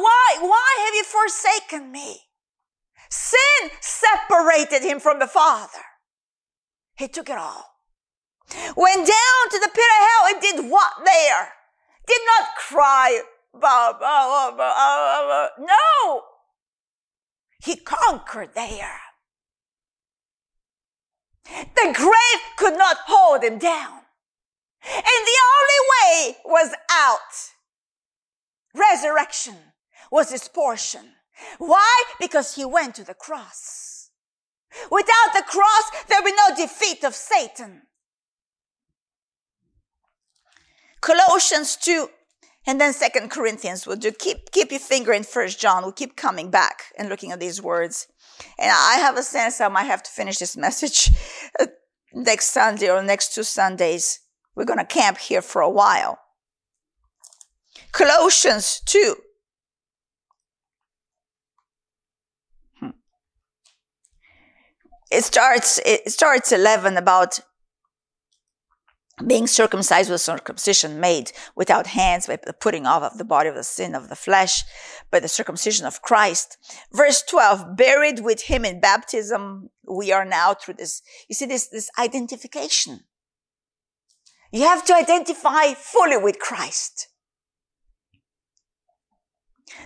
[0.00, 2.20] why, why have you forsaken me?
[3.10, 5.82] Sin separated him from the Father.
[6.96, 7.64] He took it all.
[8.76, 11.52] Went down to the pit of hell and did what there?
[12.06, 13.22] Did not cry.
[13.52, 16.22] Bah, bah, bah, no.
[17.64, 19.00] He conquered there.
[21.46, 24.00] The grave could not hold him down.
[24.86, 27.52] And the only way was out.
[28.74, 29.56] Resurrection
[30.10, 31.12] was his portion.
[31.56, 32.04] Why?
[32.20, 34.10] Because he went to the cross.
[34.90, 37.82] Without the cross, there will be no defeat of Satan.
[41.00, 42.10] Colossians 2
[42.66, 44.10] and then Second Corinthians we'll do.
[44.10, 45.82] Keep, keep your finger in First John.
[45.82, 48.06] We'll keep coming back and looking at these words.
[48.58, 51.10] And I have a sense I might have to finish this message
[51.60, 51.66] uh,
[52.12, 54.20] next Sunday or next two Sundays.
[54.54, 56.18] We're to camp here for a while.
[57.92, 59.16] Colossians 2.
[62.80, 62.88] Hmm.
[65.10, 67.40] It starts, it starts 11 about
[69.26, 73.54] being circumcised with circumcision made without hands by the putting off of the body of
[73.54, 74.64] the sin of the flesh
[75.10, 76.58] by the circumcision of Christ.
[76.92, 81.68] Verse 12, buried with him in baptism, we are now through this, you see this,
[81.68, 83.00] this identification.
[84.50, 87.08] You have to identify fully with Christ.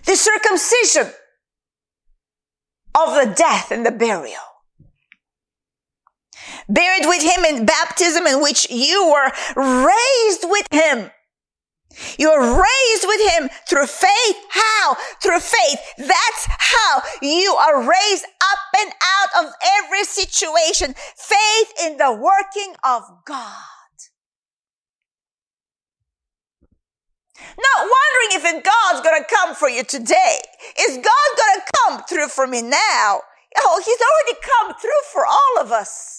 [0.04, 1.12] The circumcision
[2.94, 4.57] of the death and the burial
[6.68, 11.10] buried with him in baptism in which you were raised with him.
[12.18, 14.36] You are raised with him through faith.
[14.50, 14.96] How?
[15.22, 15.80] Through faith.
[15.96, 20.94] That's how you are raised up and out of every situation.
[21.16, 23.64] Faith in the working of God.
[27.40, 30.38] Not wondering if God's gonna come for you today.
[30.80, 33.20] Is God gonna come through for me now?
[33.56, 36.17] Oh, He's already come through for all of us.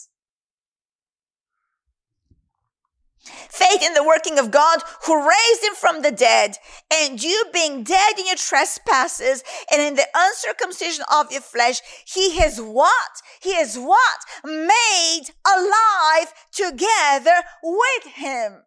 [3.50, 6.58] Faith in the working of God who raised him from the dead,
[6.94, 12.38] and you being dead in your trespasses and in the uncircumcision of your flesh, he
[12.38, 13.22] has what?
[13.42, 14.20] He has what?
[14.44, 18.64] Made alive together with him.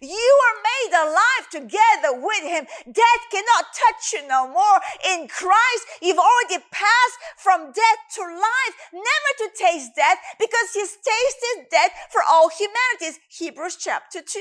[0.00, 2.66] You are made alive together with him.
[2.84, 4.80] Death cannot touch you no more.
[5.08, 10.96] In Christ, you've already passed from death to life, never to taste death because he's
[10.96, 13.20] tasted death for all humanities.
[13.30, 14.40] Hebrews chapter 2.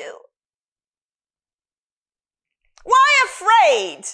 [2.83, 4.05] Why afraid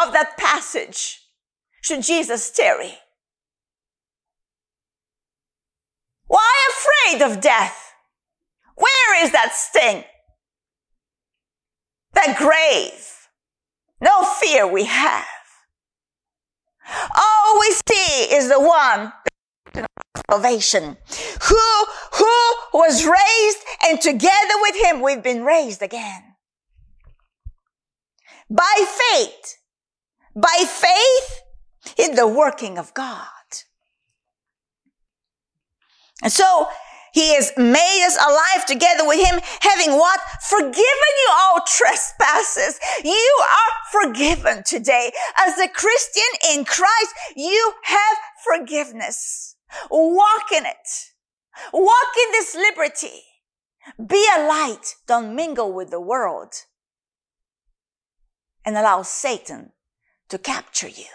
[0.00, 1.20] of that passage
[1.80, 2.98] should Jesus tarry?
[6.26, 7.87] Why afraid of death?
[8.78, 10.04] Where is that sting?
[12.12, 13.28] That grave?
[14.00, 15.26] No fear we have.
[17.16, 19.12] All we see is the one
[20.30, 20.96] salvation
[21.48, 26.22] who, who was raised and together with him we've been raised again.
[28.48, 29.58] By faith,
[30.34, 31.42] by faith
[31.98, 33.26] in the working of God.
[36.22, 36.68] And so
[37.12, 40.20] he has made us alive together with him, having what?
[40.48, 42.78] Forgiven you all trespasses.
[43.04, 45.10] You are forgiven today.
[45.38, 49.56] As a Christian in Christ, you have forgiveness.
[49.90, 50.88] Walk in it.
[51.72, 53.22] Walk in this liberty.
[54.06, 54.96] Be a light.
[55.06, 56.52] Don't mingle with the world
[58.64, 59.72] and allow Satan
[60.28, 61.06] to capture you.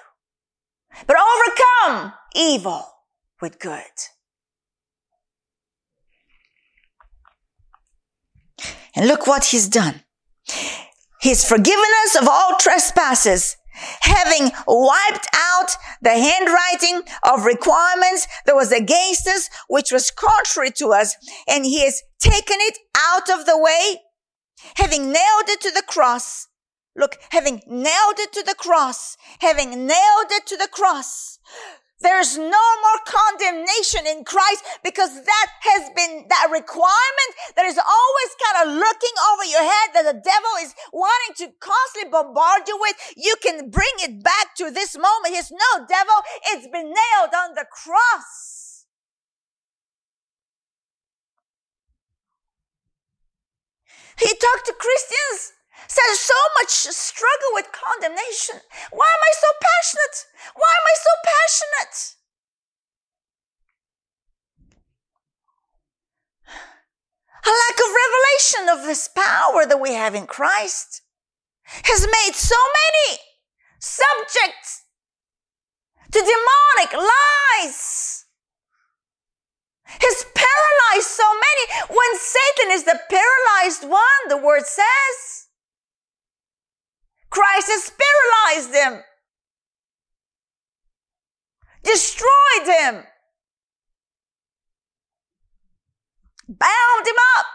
[1.07, 2.87] But overcome evil
[3.41, 3.81] with good.
[8.95, 10.03] And look what he's done.
[11.21, 13.55] He's forgiven us of all trespasses,
[14.01, 20.89] having wiped out the handwriting of requirements that was against us, which was contrary to
[20.89, 21.15] us.
[21.47, 24.01] And he has taken it out of the way,
[24.75, 26.47] having nailed it to the cross.
[26.95, 31.39] Look, having nailed it to the cross, having nailed it to the cross.
[32.03, 32.43] There's no
[32.83, 38.75] more condemnation in Christ because that has been that requirement that is always kind of
[38.75, 42.95] looking over your head that the devil is wanting to constantly bombard you with.
[43.15, 45.31] You can bring it back to this moment.
[45.31, 46.15] He's no devil.
[46.51, 48.83] It's been nailed on the cross.
[54.19, 55.53] He talked to Christians
[55.87, 58.61] says so much struggle with condemnation.
[58.91, 60.17] Why am I so passionate?
[60.55, 61.95] Why am I so passionate?
[67.45, 71.01] A lack of revelation of this power that we have in Christ
[71.65, 73.19] has made so many
[73.79, 74.83] subjects
[76.11, 78.25] to demonic lies.
[79.85, 85.42] Has paralyzed so many when Satan is the paralyzed one, the word says.
[87.33, 89.03] Christ has paralyzed them,
[91.83, 93.03] destroyed him,
[96.47, 97.45] bound him up.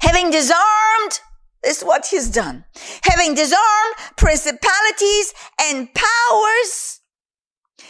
[0.00, 1.20] Having disarmed
[1.64, 2.64] this is what he's done.
[3.02, 7.00] Having disarmed principalities and powers,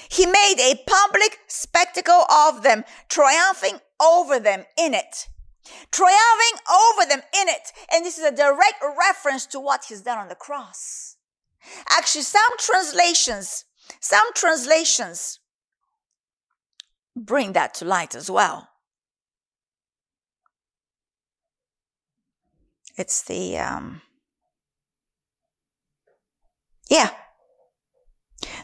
[0.08, 5.28] he made a public spectacle of them, triumphing over them in it.
[5.90, 7.72] Triumphing over them in it.
[7.92, 11.16] And this is a direct reference to what he's done on the cross.
[11.90, 13.64] Actually, some translations,
[14.00, 15.40] some translations
[17.16, 18.68] bring that to light as well.
[22.96, 24.02] It's the, um,
[26.88, 27.10] yeah.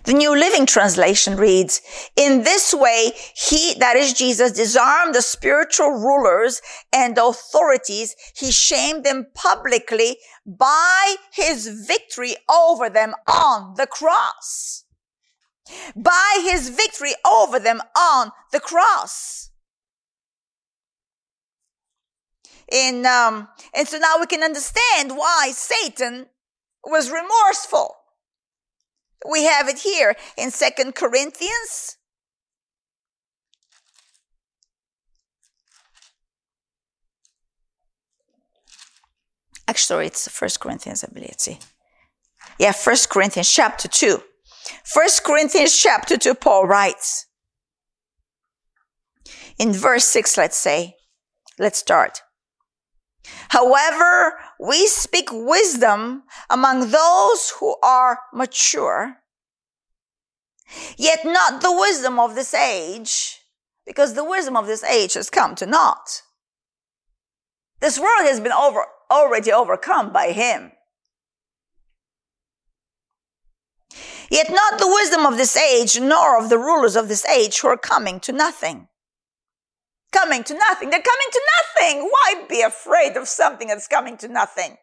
[0.05, 1.81] The New Living Translation reads,
[2.17, 6.61] in this way, he, that is Jesus, disarmed the spiritual rulers
[6.93, 8.15] and authorities.
[8.37, 14.85] He shamed them publicly by his victory over them on the cross.
[15.95, 19.51] By his victory over them on the cross.
[22.71, 26.27] in um, and so now we can understand why Satan
[26.85, 27.97] was remorseful.
[29.29, 31.97] We have it here in Second Corinthians.
[39.69, 41.29] Actually, it's First Corinthians, I believe.
[41.31, 41.59] Let's see.
[42.59, 44.23] Yeah, First Corinthians chapter 2.
[44.85, 47.27] First Corinthians chapter 2, Paul writes
[49.59, 50.97] in verse 6, let's say,
[51.59, 52.23] let's start.
[53.51, 59.19] However, we speak wisdom among those who are mature,
[60.97, 63.41] yet not the wisdom of this age,
[63.87, 66.23] because the wisdom of this age has come to naught.
[67.81, 70.73] This world has been over, already overcome by him.
[74.31, 77.69] Yet not the wisdom of this age, nor of the rulers of this age who
[77.69, 78.87] are coming to nothing
[80.13, 80.91] coming to nothing.
[80.91, 82.03] They're coming to nothing.
[82.03, 84.77] Why be afraid of something that's coming to nothing?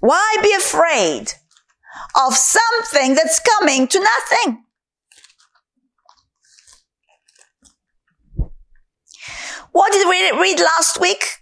[0.00, 1.34] Why be afraid
[2.20, 4.64] of something that's coming to nothing?
[9.70, 11.41] What did we read last week?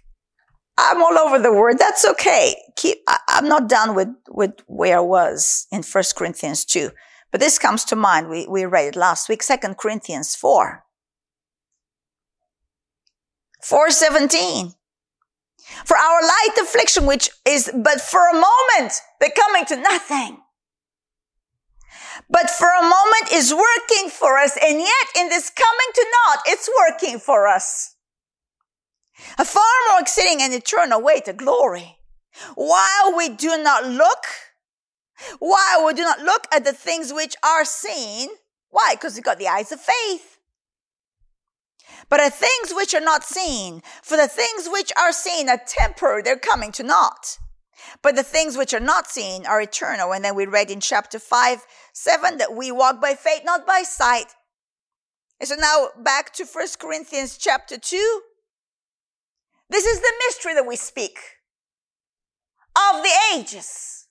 [0.83, 1.77] I'm all over the word.
[1.77, 2.55] That's okay.
[2.75, 6.89] Keep, I, am not done with, with where I was in First Corinthians 2.
[7.31, 8.29] But this comes to mind.
[8.29, 10.83] We, we read it last week, Second Corinthians 4.
[13.63, 14.73] 417.
[15.85, 20.39] For our light affliction, which is but for a moment, becoming to nothing.
[22.27, 24.57] But for a moment is working for us.
[24.61, 27.90] And yet in this coming to naught, it's working for us
[29.37, 31.97] a far more exceeding and eternal way to glory.
[32.55, 34.25] While we do not look,
[35.39, 38.29] while we do not look at the things which are seen,
[38.69, 38.93] why?
[38.93, 40.37] Because we've got the eyes of faith.
[42.09, 46.21] But the things which are not seen, for the things which are seen are temporary,
[46.21, 47.37] they're coming to naught.
[48.01, 50.13] But the things which are not seen are eternal.
[50.13, 53.83] And then we read in chapter 5, 7 that we walk by faith, not by
[53.83, 54.33] sight.
[55.39, 58.21] And so now back to 1 Corinthians chapter 2.
[59.71, 61.17] This is the mystery that we speak
[62.75, 64.07] of the ages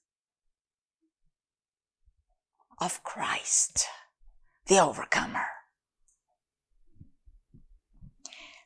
[2.81, 3.85] of Christ,
[4.69, 5.45] the overcomer.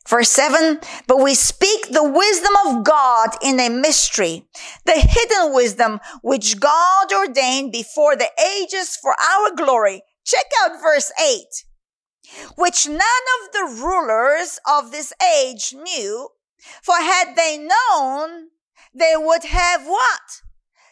[0.06, 0.78] Verse 7,
[1.08, 4.46] but we speak the wisdom of God in a mystery,
[4.86, 10.02] the hidden wisdom which God ordained before the ages for our glory.
[10.24, 11.42] Check out verse 8,
[12.54, 16.28] which none of the rulers of this age knew
[16.82, 18.48] for had they known,
[18.94, 20.42] they would have what?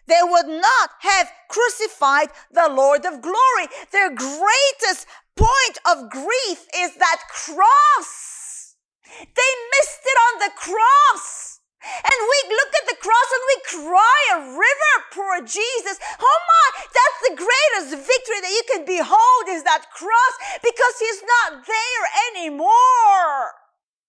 [0.07, 3.66] They would not have crucified the Lord of glory.
[3.93, 5.07] Their greatest
[5.37, 8.77] point of grief is that cross.
[9.20, 11.61] They missed it on the cross.
[11.83, 15.99] And we look at the cross and we cry a river, poor Jesus.
[16.20, 21.23] Oh my, that's the greatest victory that you can behold is that cross because he's
[21.23, 23.62] not there anymore.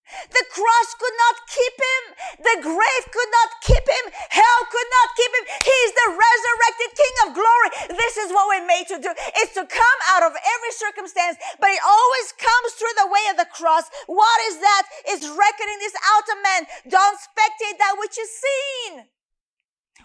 [0.04, 2.04] The cross could not keep him.
[2.43, 4.06] The grave could not keep him.
[4.30, 5.45] Hell could not keep him.
[5.64, 7.70] He is the resurrected King of glory.
[7.97, 9.12] This is what we're made to do.
[9.39, 13.38] It's to come out of every circumstance, but it always comes through the way of
[13.39, 13.88] the cross.
[14.06, 14.84] What is that?
[15.08, 16.62] It's reckoning this out of men.
[16.91, 19.08] Don't spectate that which is seen.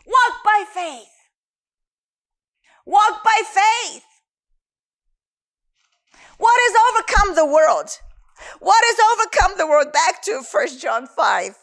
[0.07, 1.15] Walk by faith.
[2.87, 4.07] Walk by faith.
[6.39, 7.91] What has overcome the world?
[8.61, 9.93] What has overcome the world?
[9.93, 11.57] Back to 1 John 5.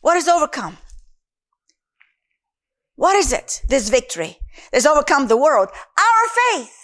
[0.00, 0.78] What has overcome?
[2.94, 3.62] What is it?
[3.68, 4.38] This victory
[4.72, 5.68] that's overcome the world.
[5.98, 6.74] Our faith.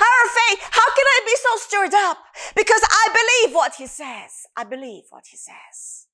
[0.00, 0.58] Our faith.
[0.70, 2.18] How can I be so stirred up?
[2.56, 4.46] Because I believe what he says.
[4.56, 6.06] I believe what he says.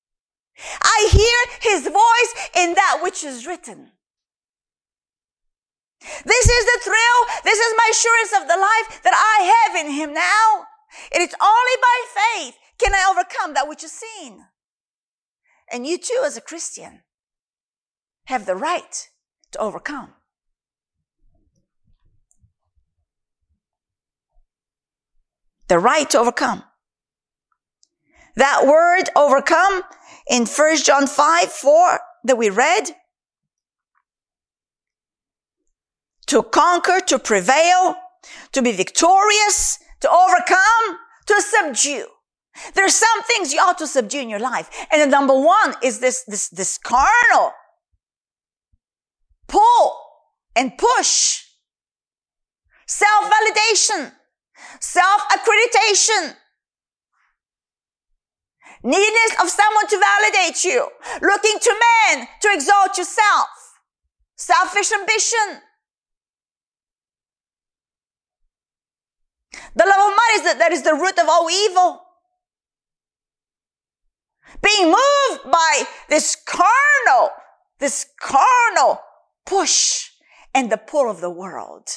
[0.81, 3.91] I hear his voice in that which is written.
[6.01, 7.19] This is the thrill.
[7.43, 10.65] This is my assurance of the life that I have in him now.
[11.11, 14.45] It is only by faith can I overcome that which is seen.
[15.71, 17.01] And you too, as a Christian,
[18.25, 19.09] have the right
[19.51, 20.13] to overcome.
[25.67, 26.63] The right to overcome.
[28.35, 29.83] That word overcome
[30.29, 32.95] in 1 John 5, 4 that we read.
[36.31, 37.97] To conquer, to prevail,
[38.53, 42.07] to be victorious, to overcome, to subdue.
[42.73, 44.69] There's some things you ought to subdue in your life.
[44.93, 47.51] And the number one is this, this, this carnal
[49.49, 49.99] pull
[50.55, 51.43] and push.
[52.87, 54.13] Self-validation.
[54.79, 56.35] Self-accreditation.
[58.83, 60.87] Neediness of someone to validate you.
[61.21, 61.75] Looking to
[62.07, 63.49] men to exalt yourself.
[64.37, 65.61] Selfish ambition.
[69.75, 72.01] The love of money is the, that is the root of all evil
[74.61, 77.29] being moved by this carnal,
[77.79, 78.99] this carnal
[79.45, 80.09] push
[80.53, 81.87] and the pull of the world.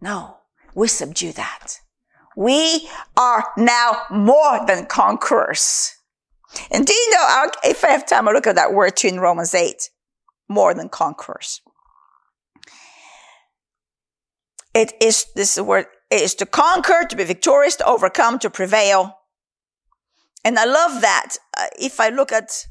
[0.00, 0.38] No,
[0.74, 1.78] we subdue that.
[2.36, 5.94] We are now more than conquerors.
[6.70, 9.20] And do you know, if I have time, I'll look at that word too in
[9.20, 9.90] Romans 8.
[10.48, 11.60] More than conquerors.
[14.74, 19.18] It is this word, it is to conquer, to be victorious, to overcome, to prevail.
[20.44, 21.36] And I love that.
[21.56, 22.66] Uh, if I look at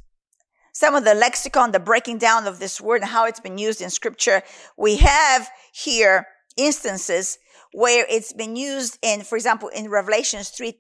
[0.73, 3.81] some of the lexicon, the breaking down of this word and how it's been used
[3.81, 4.41] in scripture,
[4.77, 6.27] we have here
[6.57, 7.37] instances
[7.73, 10.77] where it's been used in, for example, in Revelations 3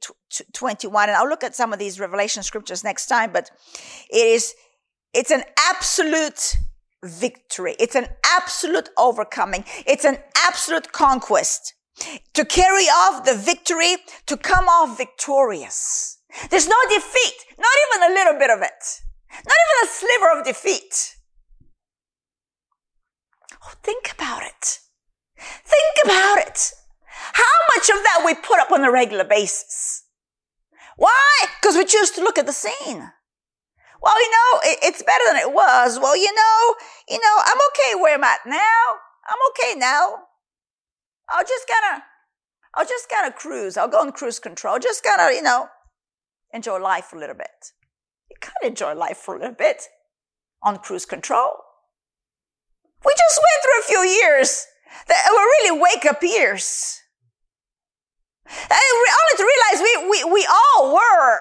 [0.53, 1.09] 21.
[1.09, 3.49] And I'll look at some of these Revelation scriptures next time, but
[4.09, 4.53] it is,
[5.13, 6.57] it's an absolute
[7.03, 7.75] victory.
[7.79, 9.65] It's an absolute overcoming.
[9.85, 11.73] It's an absolute conquest.
[12.33, 16.17] To carry off the victory, to come off victorious.
[16.49, 19.01] There's no defeat, not even a little bit of it,
[19.45, 21.17] not even a sliver of defeat.
[23.63, 24.79] Oh, think about it.
[25.37, 26.71] Think about it.
[27.33, 30.03] How much of that we put up on a regular basis?
[30.97, 31.45] Why?
[31.59, 33.11] Because we choose to look at the seen.
[34.01, 35.99] Well, you know, it, it's better than it was.
[35.99, 36.75] Well, you know,
[37.07, 38.81] you know, I'm okay where I'm at now.
[39.29, 40.15] I'm okay now.
[41.29, 42.01] I'll just kind of,
[42.73, 43.77] I'll just kind of cruise.
[43.77, 44.79] I'll go on cruise control.
[44.79, 45.67] Just kind of, you know,
[46.53, 47.71] enjoy life a little bit.
[48.29, 49.83] You can enjoy life for a little bit
[50.63, 51.51] on cruise control.
[53.05, 54.65] We just went through a few years
[55.07, 56.99] that were really wake up years.
[58.51, 61.39] And we to realize we, we, we all were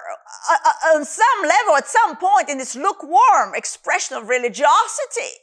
[0.49, 5.35] uh, uh, on some level at some point in this lukewarm expression of religiosity.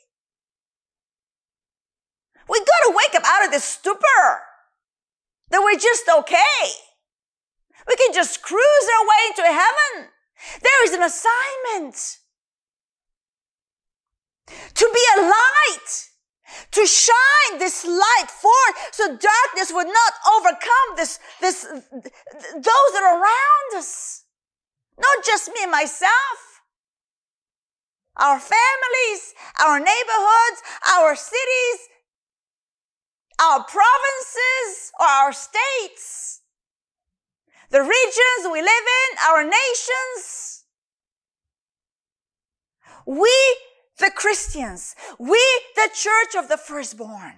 [2.48, 4.42] We got to wake up out of this stupor
[5.50, 6.64] that we're just okay.
[7.86, 10.10] We can just cruise our way into heaven.
[10.62, 12.18] There is an assignment
[14.74, 16.07] to be a light,
[16.72, 23.20] to shine this light forth so darkness would not overcome this, this, those that are
[23.20, 24.24] around us.
[24.98, 26.62] Not just me and myself.
[28.16, 29.34] Our families,
[29.64, 30.62] our neighborhoods,
[30.96, 31.88] our cities,
[33.40, 36.38] our provinces, or our states
[37.70, 40.64] the regions we live in, our nations.
[43.06, 43.30] We,
[43.98, 45.42] the Christians, we,
[45.74, 47.34] the church of the firstborn,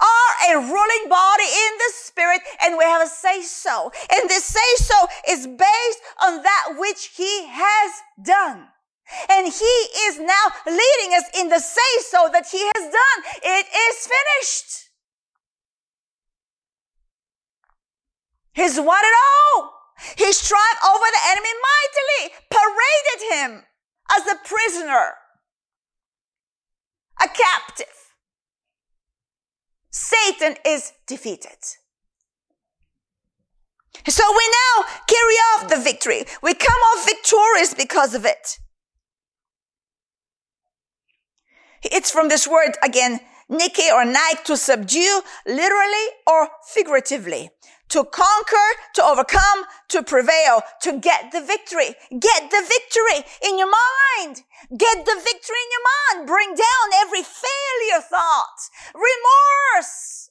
[0.00, 3.90] are a ruling body in the spirit and we have a say so.
[4.12, 7.92] And this say so is based on that which he has
[8.22, 8.68] done.
[9.30, 9.74] And he
[10.08, 13.32] is now leading us in the say so that he has done.
[13.42, 14.90] It is finished.
[18.52, 19.72] He's won it all.
[20.16, 23.64] He triumphed over the enemy mightily, paraded him
[24.16, 25.14] as a prisoner,
[27.20, 27.86] a captive.
[29.90, 31.58] Satan is defeated.
[34.08, 36.24] So we now carry off the victory.
[36.42, 38.58] We come off victorious because of it.
[41.82, 47.50] It's from this word again, Nike or Nike to subdue, literally or figuratively.
[47.90, 51.94] To conquer, to overcome, to prevail, to get the victory.
[52.10, 54.42] Get the victory in your mind.
[54.76, 56.26] Get the victory in your mind.
[56.26, 60.30] Bring down every failure thought, remorse,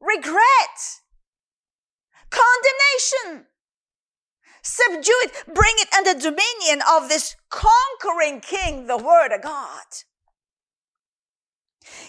[0.00, 1.00] regret,
[2.30, 3.46] condemnation.
[4.62, 5.44] Subdue it.
[5.54, 9.86] Bring it under dominion of this conquering king, the word of God.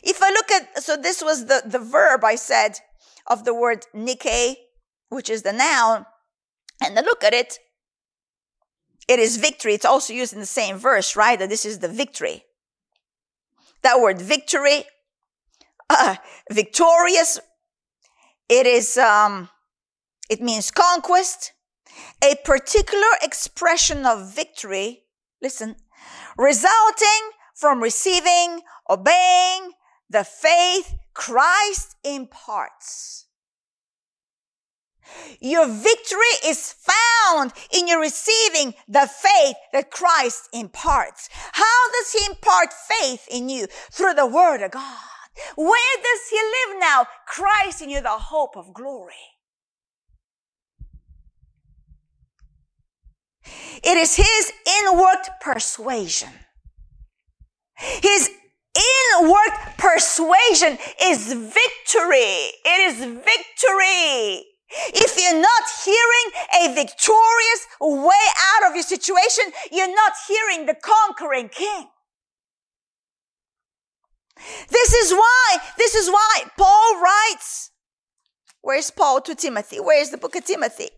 [0.03, 2.79] If I look at, so this was the, the verb I said
[3.27, 4.57] of the word Nike,
[5.11, 6.05] which is the noun,
[6.81, 7.59] and I look at it,
[9.09, 9.73] it is victory.
[9.73, 11.37] It's also used in the same verse, right?
[11.37, 12.45] That this is the victory.
[13.81, 14.85] That word victory,
[15.89, 16.15] uh,
[16.49, 17.39] victorious,
[18.47, 19.49] it is, um,
[20.29, 21.51] it means conquest,
[22.23, 25.03] a particular expression of victory,
[25.41, 25.75] listen,
[26.37, 29.73] resulting from receiving, obeying
[30.09, 33.25] the faith Christ imparts.
[35.39, 41.29] Your victory is found in your receiving the faith that Christ imparts.
[41.53, 43.67] How does he impart faith in you?
[43.91, 44.97] Through the word of God.
[45.55, 47.07] Where does he live now?
[47.27, 49.13] Christ in you, the hope of glory.
[53.83, 54.53] It is his
[54.83, 56.29] inward persuasion.
[57.75, 58.29] His
[58.75, 62.51] inward persuasion is victory.
[62.63, 64.45] It is victory.
[64.93, 70.75] If you're not hearing a victorious way out of your situation, you're not hearing the
[70.75, 71.87] conquering king.
[74.69, 77.71] This is why, this is why Paul writes,
[78.61, 79.79] where's Paul to Timothy?
[79.79, 80.89] Where's the book of Timothy?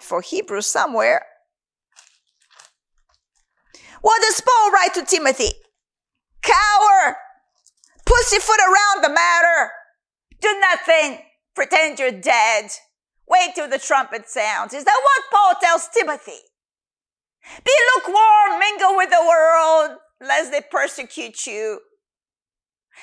[0.00, 1.24] For Hebrews somewhere.
[4.00, 5.50] What does Paul write to Timothy?
[6.42, 7.16] Cower,
[8.06, 9.72] pussyfoot around the matter.
[10.40, 11.18] Do nothing.
[11.54, 12.70] Pretend you're dead.
[13.28, 14.72] Wait till the trumpet sounds.
[14.72, 16.40] Is that what Paul tells Timothy?
[17.64, 21.80] Be lukewarm, mingle with the world, lest they persecute you.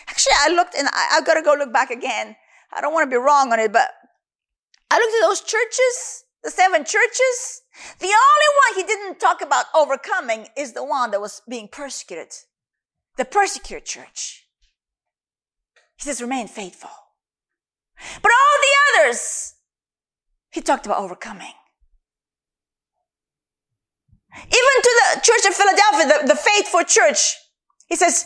[0.07, 2.35] Actually, I looked and I, I've got to go look back again.
[2.73, 3.89] I don't want to be wrong on it, but
[4.91, 7.61] I looked at those churches, the seven churches.
[7.99, 12.33] The only one he didn't talk about overcoming is the one that was being persecuted.
[13.17, 14.47] The persecuted church.
[15.97, 16.89] He says, remain faithful.
[18.21, 19.53] But all the others,
[20.51, 21.53] he talked about overcoming.
[24.35, 27.35] Even to the church of Philadelphia, the, the faithful church,
[27.87, 28.25] he says,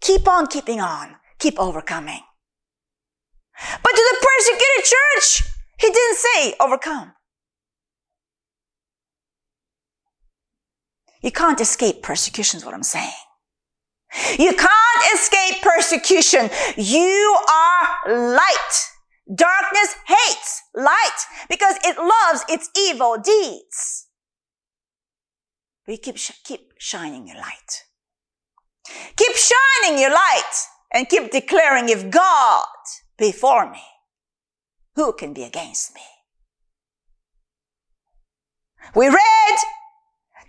[0.00, 2.20] keep on keeping on, keep overcoming.
[3.82, 5.42] But to the persecuted church,
[5.78, 7.12] he didn't say overcome.
[11.20, 13.10] You can't escape persecution is what I'm saying.
[14.38, 16.50] You can't escape persecution.
[16.76, 18.88] You are light.
[19.34, 21.18] Darkness hates light
[21.50, 24.06] because it loves its evil deeds.
[25.86, 27.84] You keep, keep shining your light.
[29.16, 30.54] Keep shining your light
[30.92, 32.66] and keep declaring if God
[33.18, 33.82] be for me,
[34.96, 36.02] who can be against me?
[38.94, 39.58] We read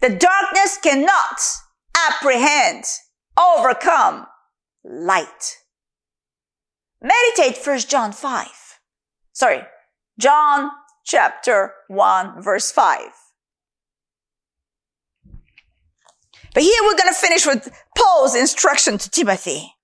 [0.02, 1.42] the darkness cannot
[2.08, 2.86] apprehend,
[3.38, 4.28] overcome
[4.84, 5.58] light.
[7.02, 8.69] Meditate First John 5.
[9.40, 9.62] Sorry,
[10.20, 10.70] John
[11.06, 13.00] chapter 1 verse 5.
[16.54, 19.76] But here we're going to finish with Paul's instruction to Timothy.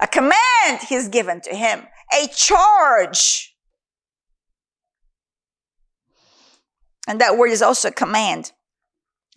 [0.00, 1.82] A command he's given to him.
[2.18, 3.54] A charge.
[7.06, 8.52] And that word is also a command.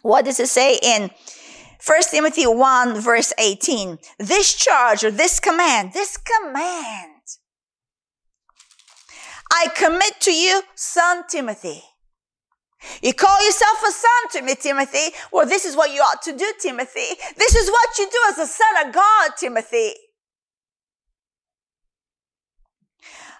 [0.03, 1.11] What does it say in
[1.85, 3.97] 1 Timothy 1 verse 18?
[4.19, 7.16] This charge or this command, this command.
[9.51, 11.83] I commit to you, son Timothy.
[13.01, 15.15] You call yourself a son to me, Timothy.
[15.31, 17.07] Well, this is what you ought to do, Timothy.
[17.35, 19.93] This is what you do as a son of God, Timothy.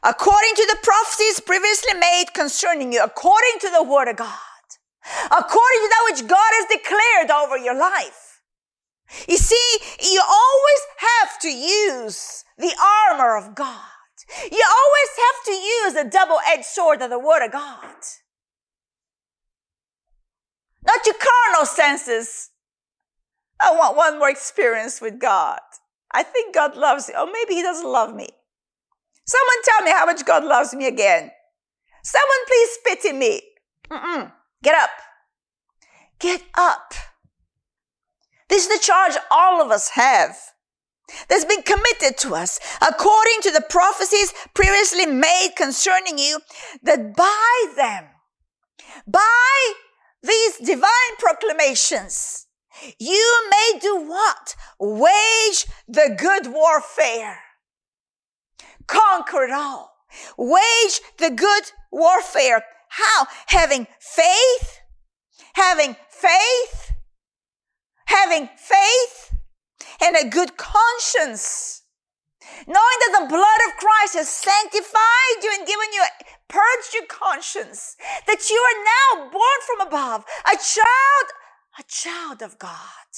[0.04, 4.40] According to the prophecies previously made concerning you, according to the word of God
[5.26, 8.42] according to that which God has declared over your life.
[9.28, 9.78] You see,
[10.12, 12.74] you always have to use the
[13.10, 13.97] armor of God.
[14.52, 17.96] You always have to use the double-edged sword of the word of God.
[20.86, 22.50] Not your carnal senses.
[23.60, 25.60] I want one more experience with God.
[26.12, 27.16] I think God loves you.
[27.16, 28.30] Or oh, maybe he doesn't love me.
[29.26, 31.32] Someone tell me how much God loves me again.
[32.04, 33.42] Someone please pity me.
[33.90, 34.32] Mm-mm.
[34.64, 34.90] Get up.
[36.20, 36.94] Get up.
[38.48, 40.38] This is the charge all of us have
[41.30, 46.40] that's been committed to us according to the prophecies previously made concerning you
[46.84, 48.06] that by them,
[49.08, 49.74] by
[50.24, 52.48] these divine proclamations,
[53.00, 54.56] you may do what?
[54.80, 57.40] Wage the good warfare.
[58.88, 59.94] Conquer it all.
[60.38, 62.64] Wage the good warfare.
[62.90, 63.28] How?
[63.48, 64.80] Having faith,
[65.54, 66.94] having faith,
[68.06, 69.37] having faith,
[70.02, 71.84] and a good conscience.
[72.66, 76.04] Knowing that the blood of Christ has sanctified you and given you,
[76.48, 81.28] purged your conscience, that you are now born from above, a child,
[81.78, 83.12] a child of God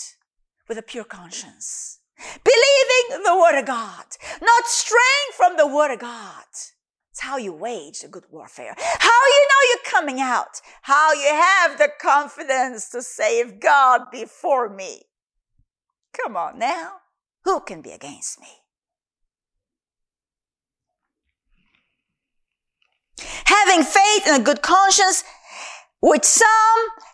[0.67, 1.99] with a pure conscience.
[2.43, 4.05] Believing the word of God,
[4.41, 6.43] not straying from the word of God.
[7.11, 8.75] It's how you wage the good warfare.
[8.77, 10.61] How you know you're coming out.
[10.81, 15.03] How you have the confidence to say, if God be for me,
[16.13, 16.93] Come on now.
[17.45, 18.47] Who can be against me?
[23.45, 25.23] Having faith and a good conscience,
[26.01, 26.47] which some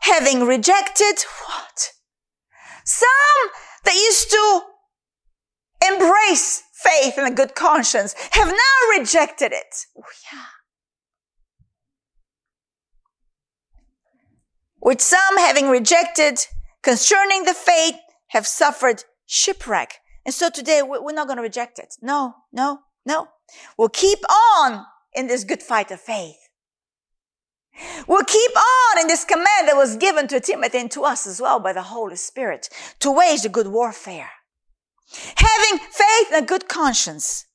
[0.01, 1.91] having rejected what?
[2.83, 3.09] Some
[3.83, 4.61] that used to
[5.91, 9.75] embrace faith and a good conscience have now rejected it.
[9.97, 10.45] Oh, yeah.
[14.79, 16.39] Which some having rejected
[16.83, 17.95] concerning the faith
[18.35, 19.99] have suffered shipwreck.
[20.25, 21.95] And so today we're not going to reject it.
[22.01, 23.29] No, no, no.
[23.77, 26.35] We'll keep on in this good fight of faith.
[28.07, 31.41] We'll keep on in this command that was given to Timothy and to us as
[31.41, 32.69] well by the Holy Spirit
[32.99, 34.31] to wage the good warfare.
[35.37, 37.45] Having faith and a good conscience.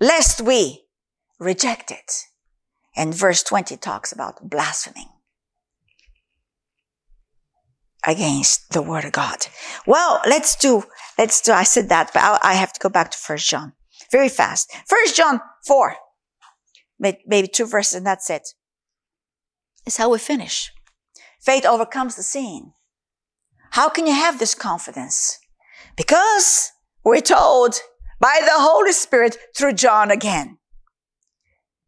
[0.00, 0.84] Lest we
[1.38, 2.24] reject it.
[2.96, 5.08] And verse 20 talks about blaspheming
[8.06, 9.46] against the word of God.
[9.86, 10.84] Well, let's do,
[11.18, 13.72] let's do, I said that, but I, I have to go back to first John
[14.10, 14.72] very fast.
[14.86, 15.96] First John 4,
[16.98, 18.48] maybe two verses and that's it.
[19.84, 20.72] It's how we finish.
[21.40, 22.72] Faith overcomes the seen.
[23.70, 25.38] How can you have this confidence?
[25.96, 26.72] Because
[27.04, 27.80] we're told
[28.20, 30.58] by the Holy Spirit through John again.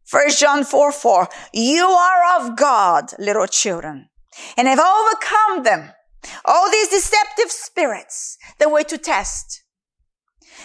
[0.05, 4.09] First John 4, 4, you are of God, little children,
[4.57, 5.93] and have overcome them
[6.45, 9.63] all these deceptive spirits that we're to test.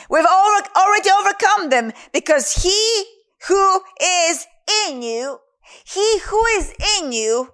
[0.09, 3.05] We've already overcome them because he
[3.47, 4.45] who is
[4.87, 5.39] in you,
[5.85, 7.49] he who is in you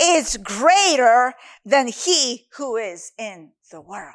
[0.00, 1.34] is greater
[1.64, 4.14] than he who is in the world.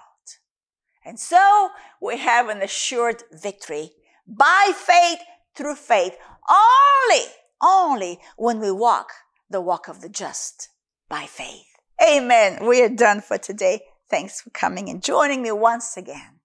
[1.05, 1.69] And so
[2.01, 3.91] we have an assured victory
[4.27, 5.19] by faith
[5.55, 6.15] through faith
[6.49, 7.25] only,
[7.61, 9.09] only when we walk
[9.49, 10.69] the walk of the just
[11.09, 11.70] by faith.
[12.01, 12.65] Amen.
[12.65, 13.81] We are done for today.
[14.09, 16.40] Thanks for coming and joining me once again.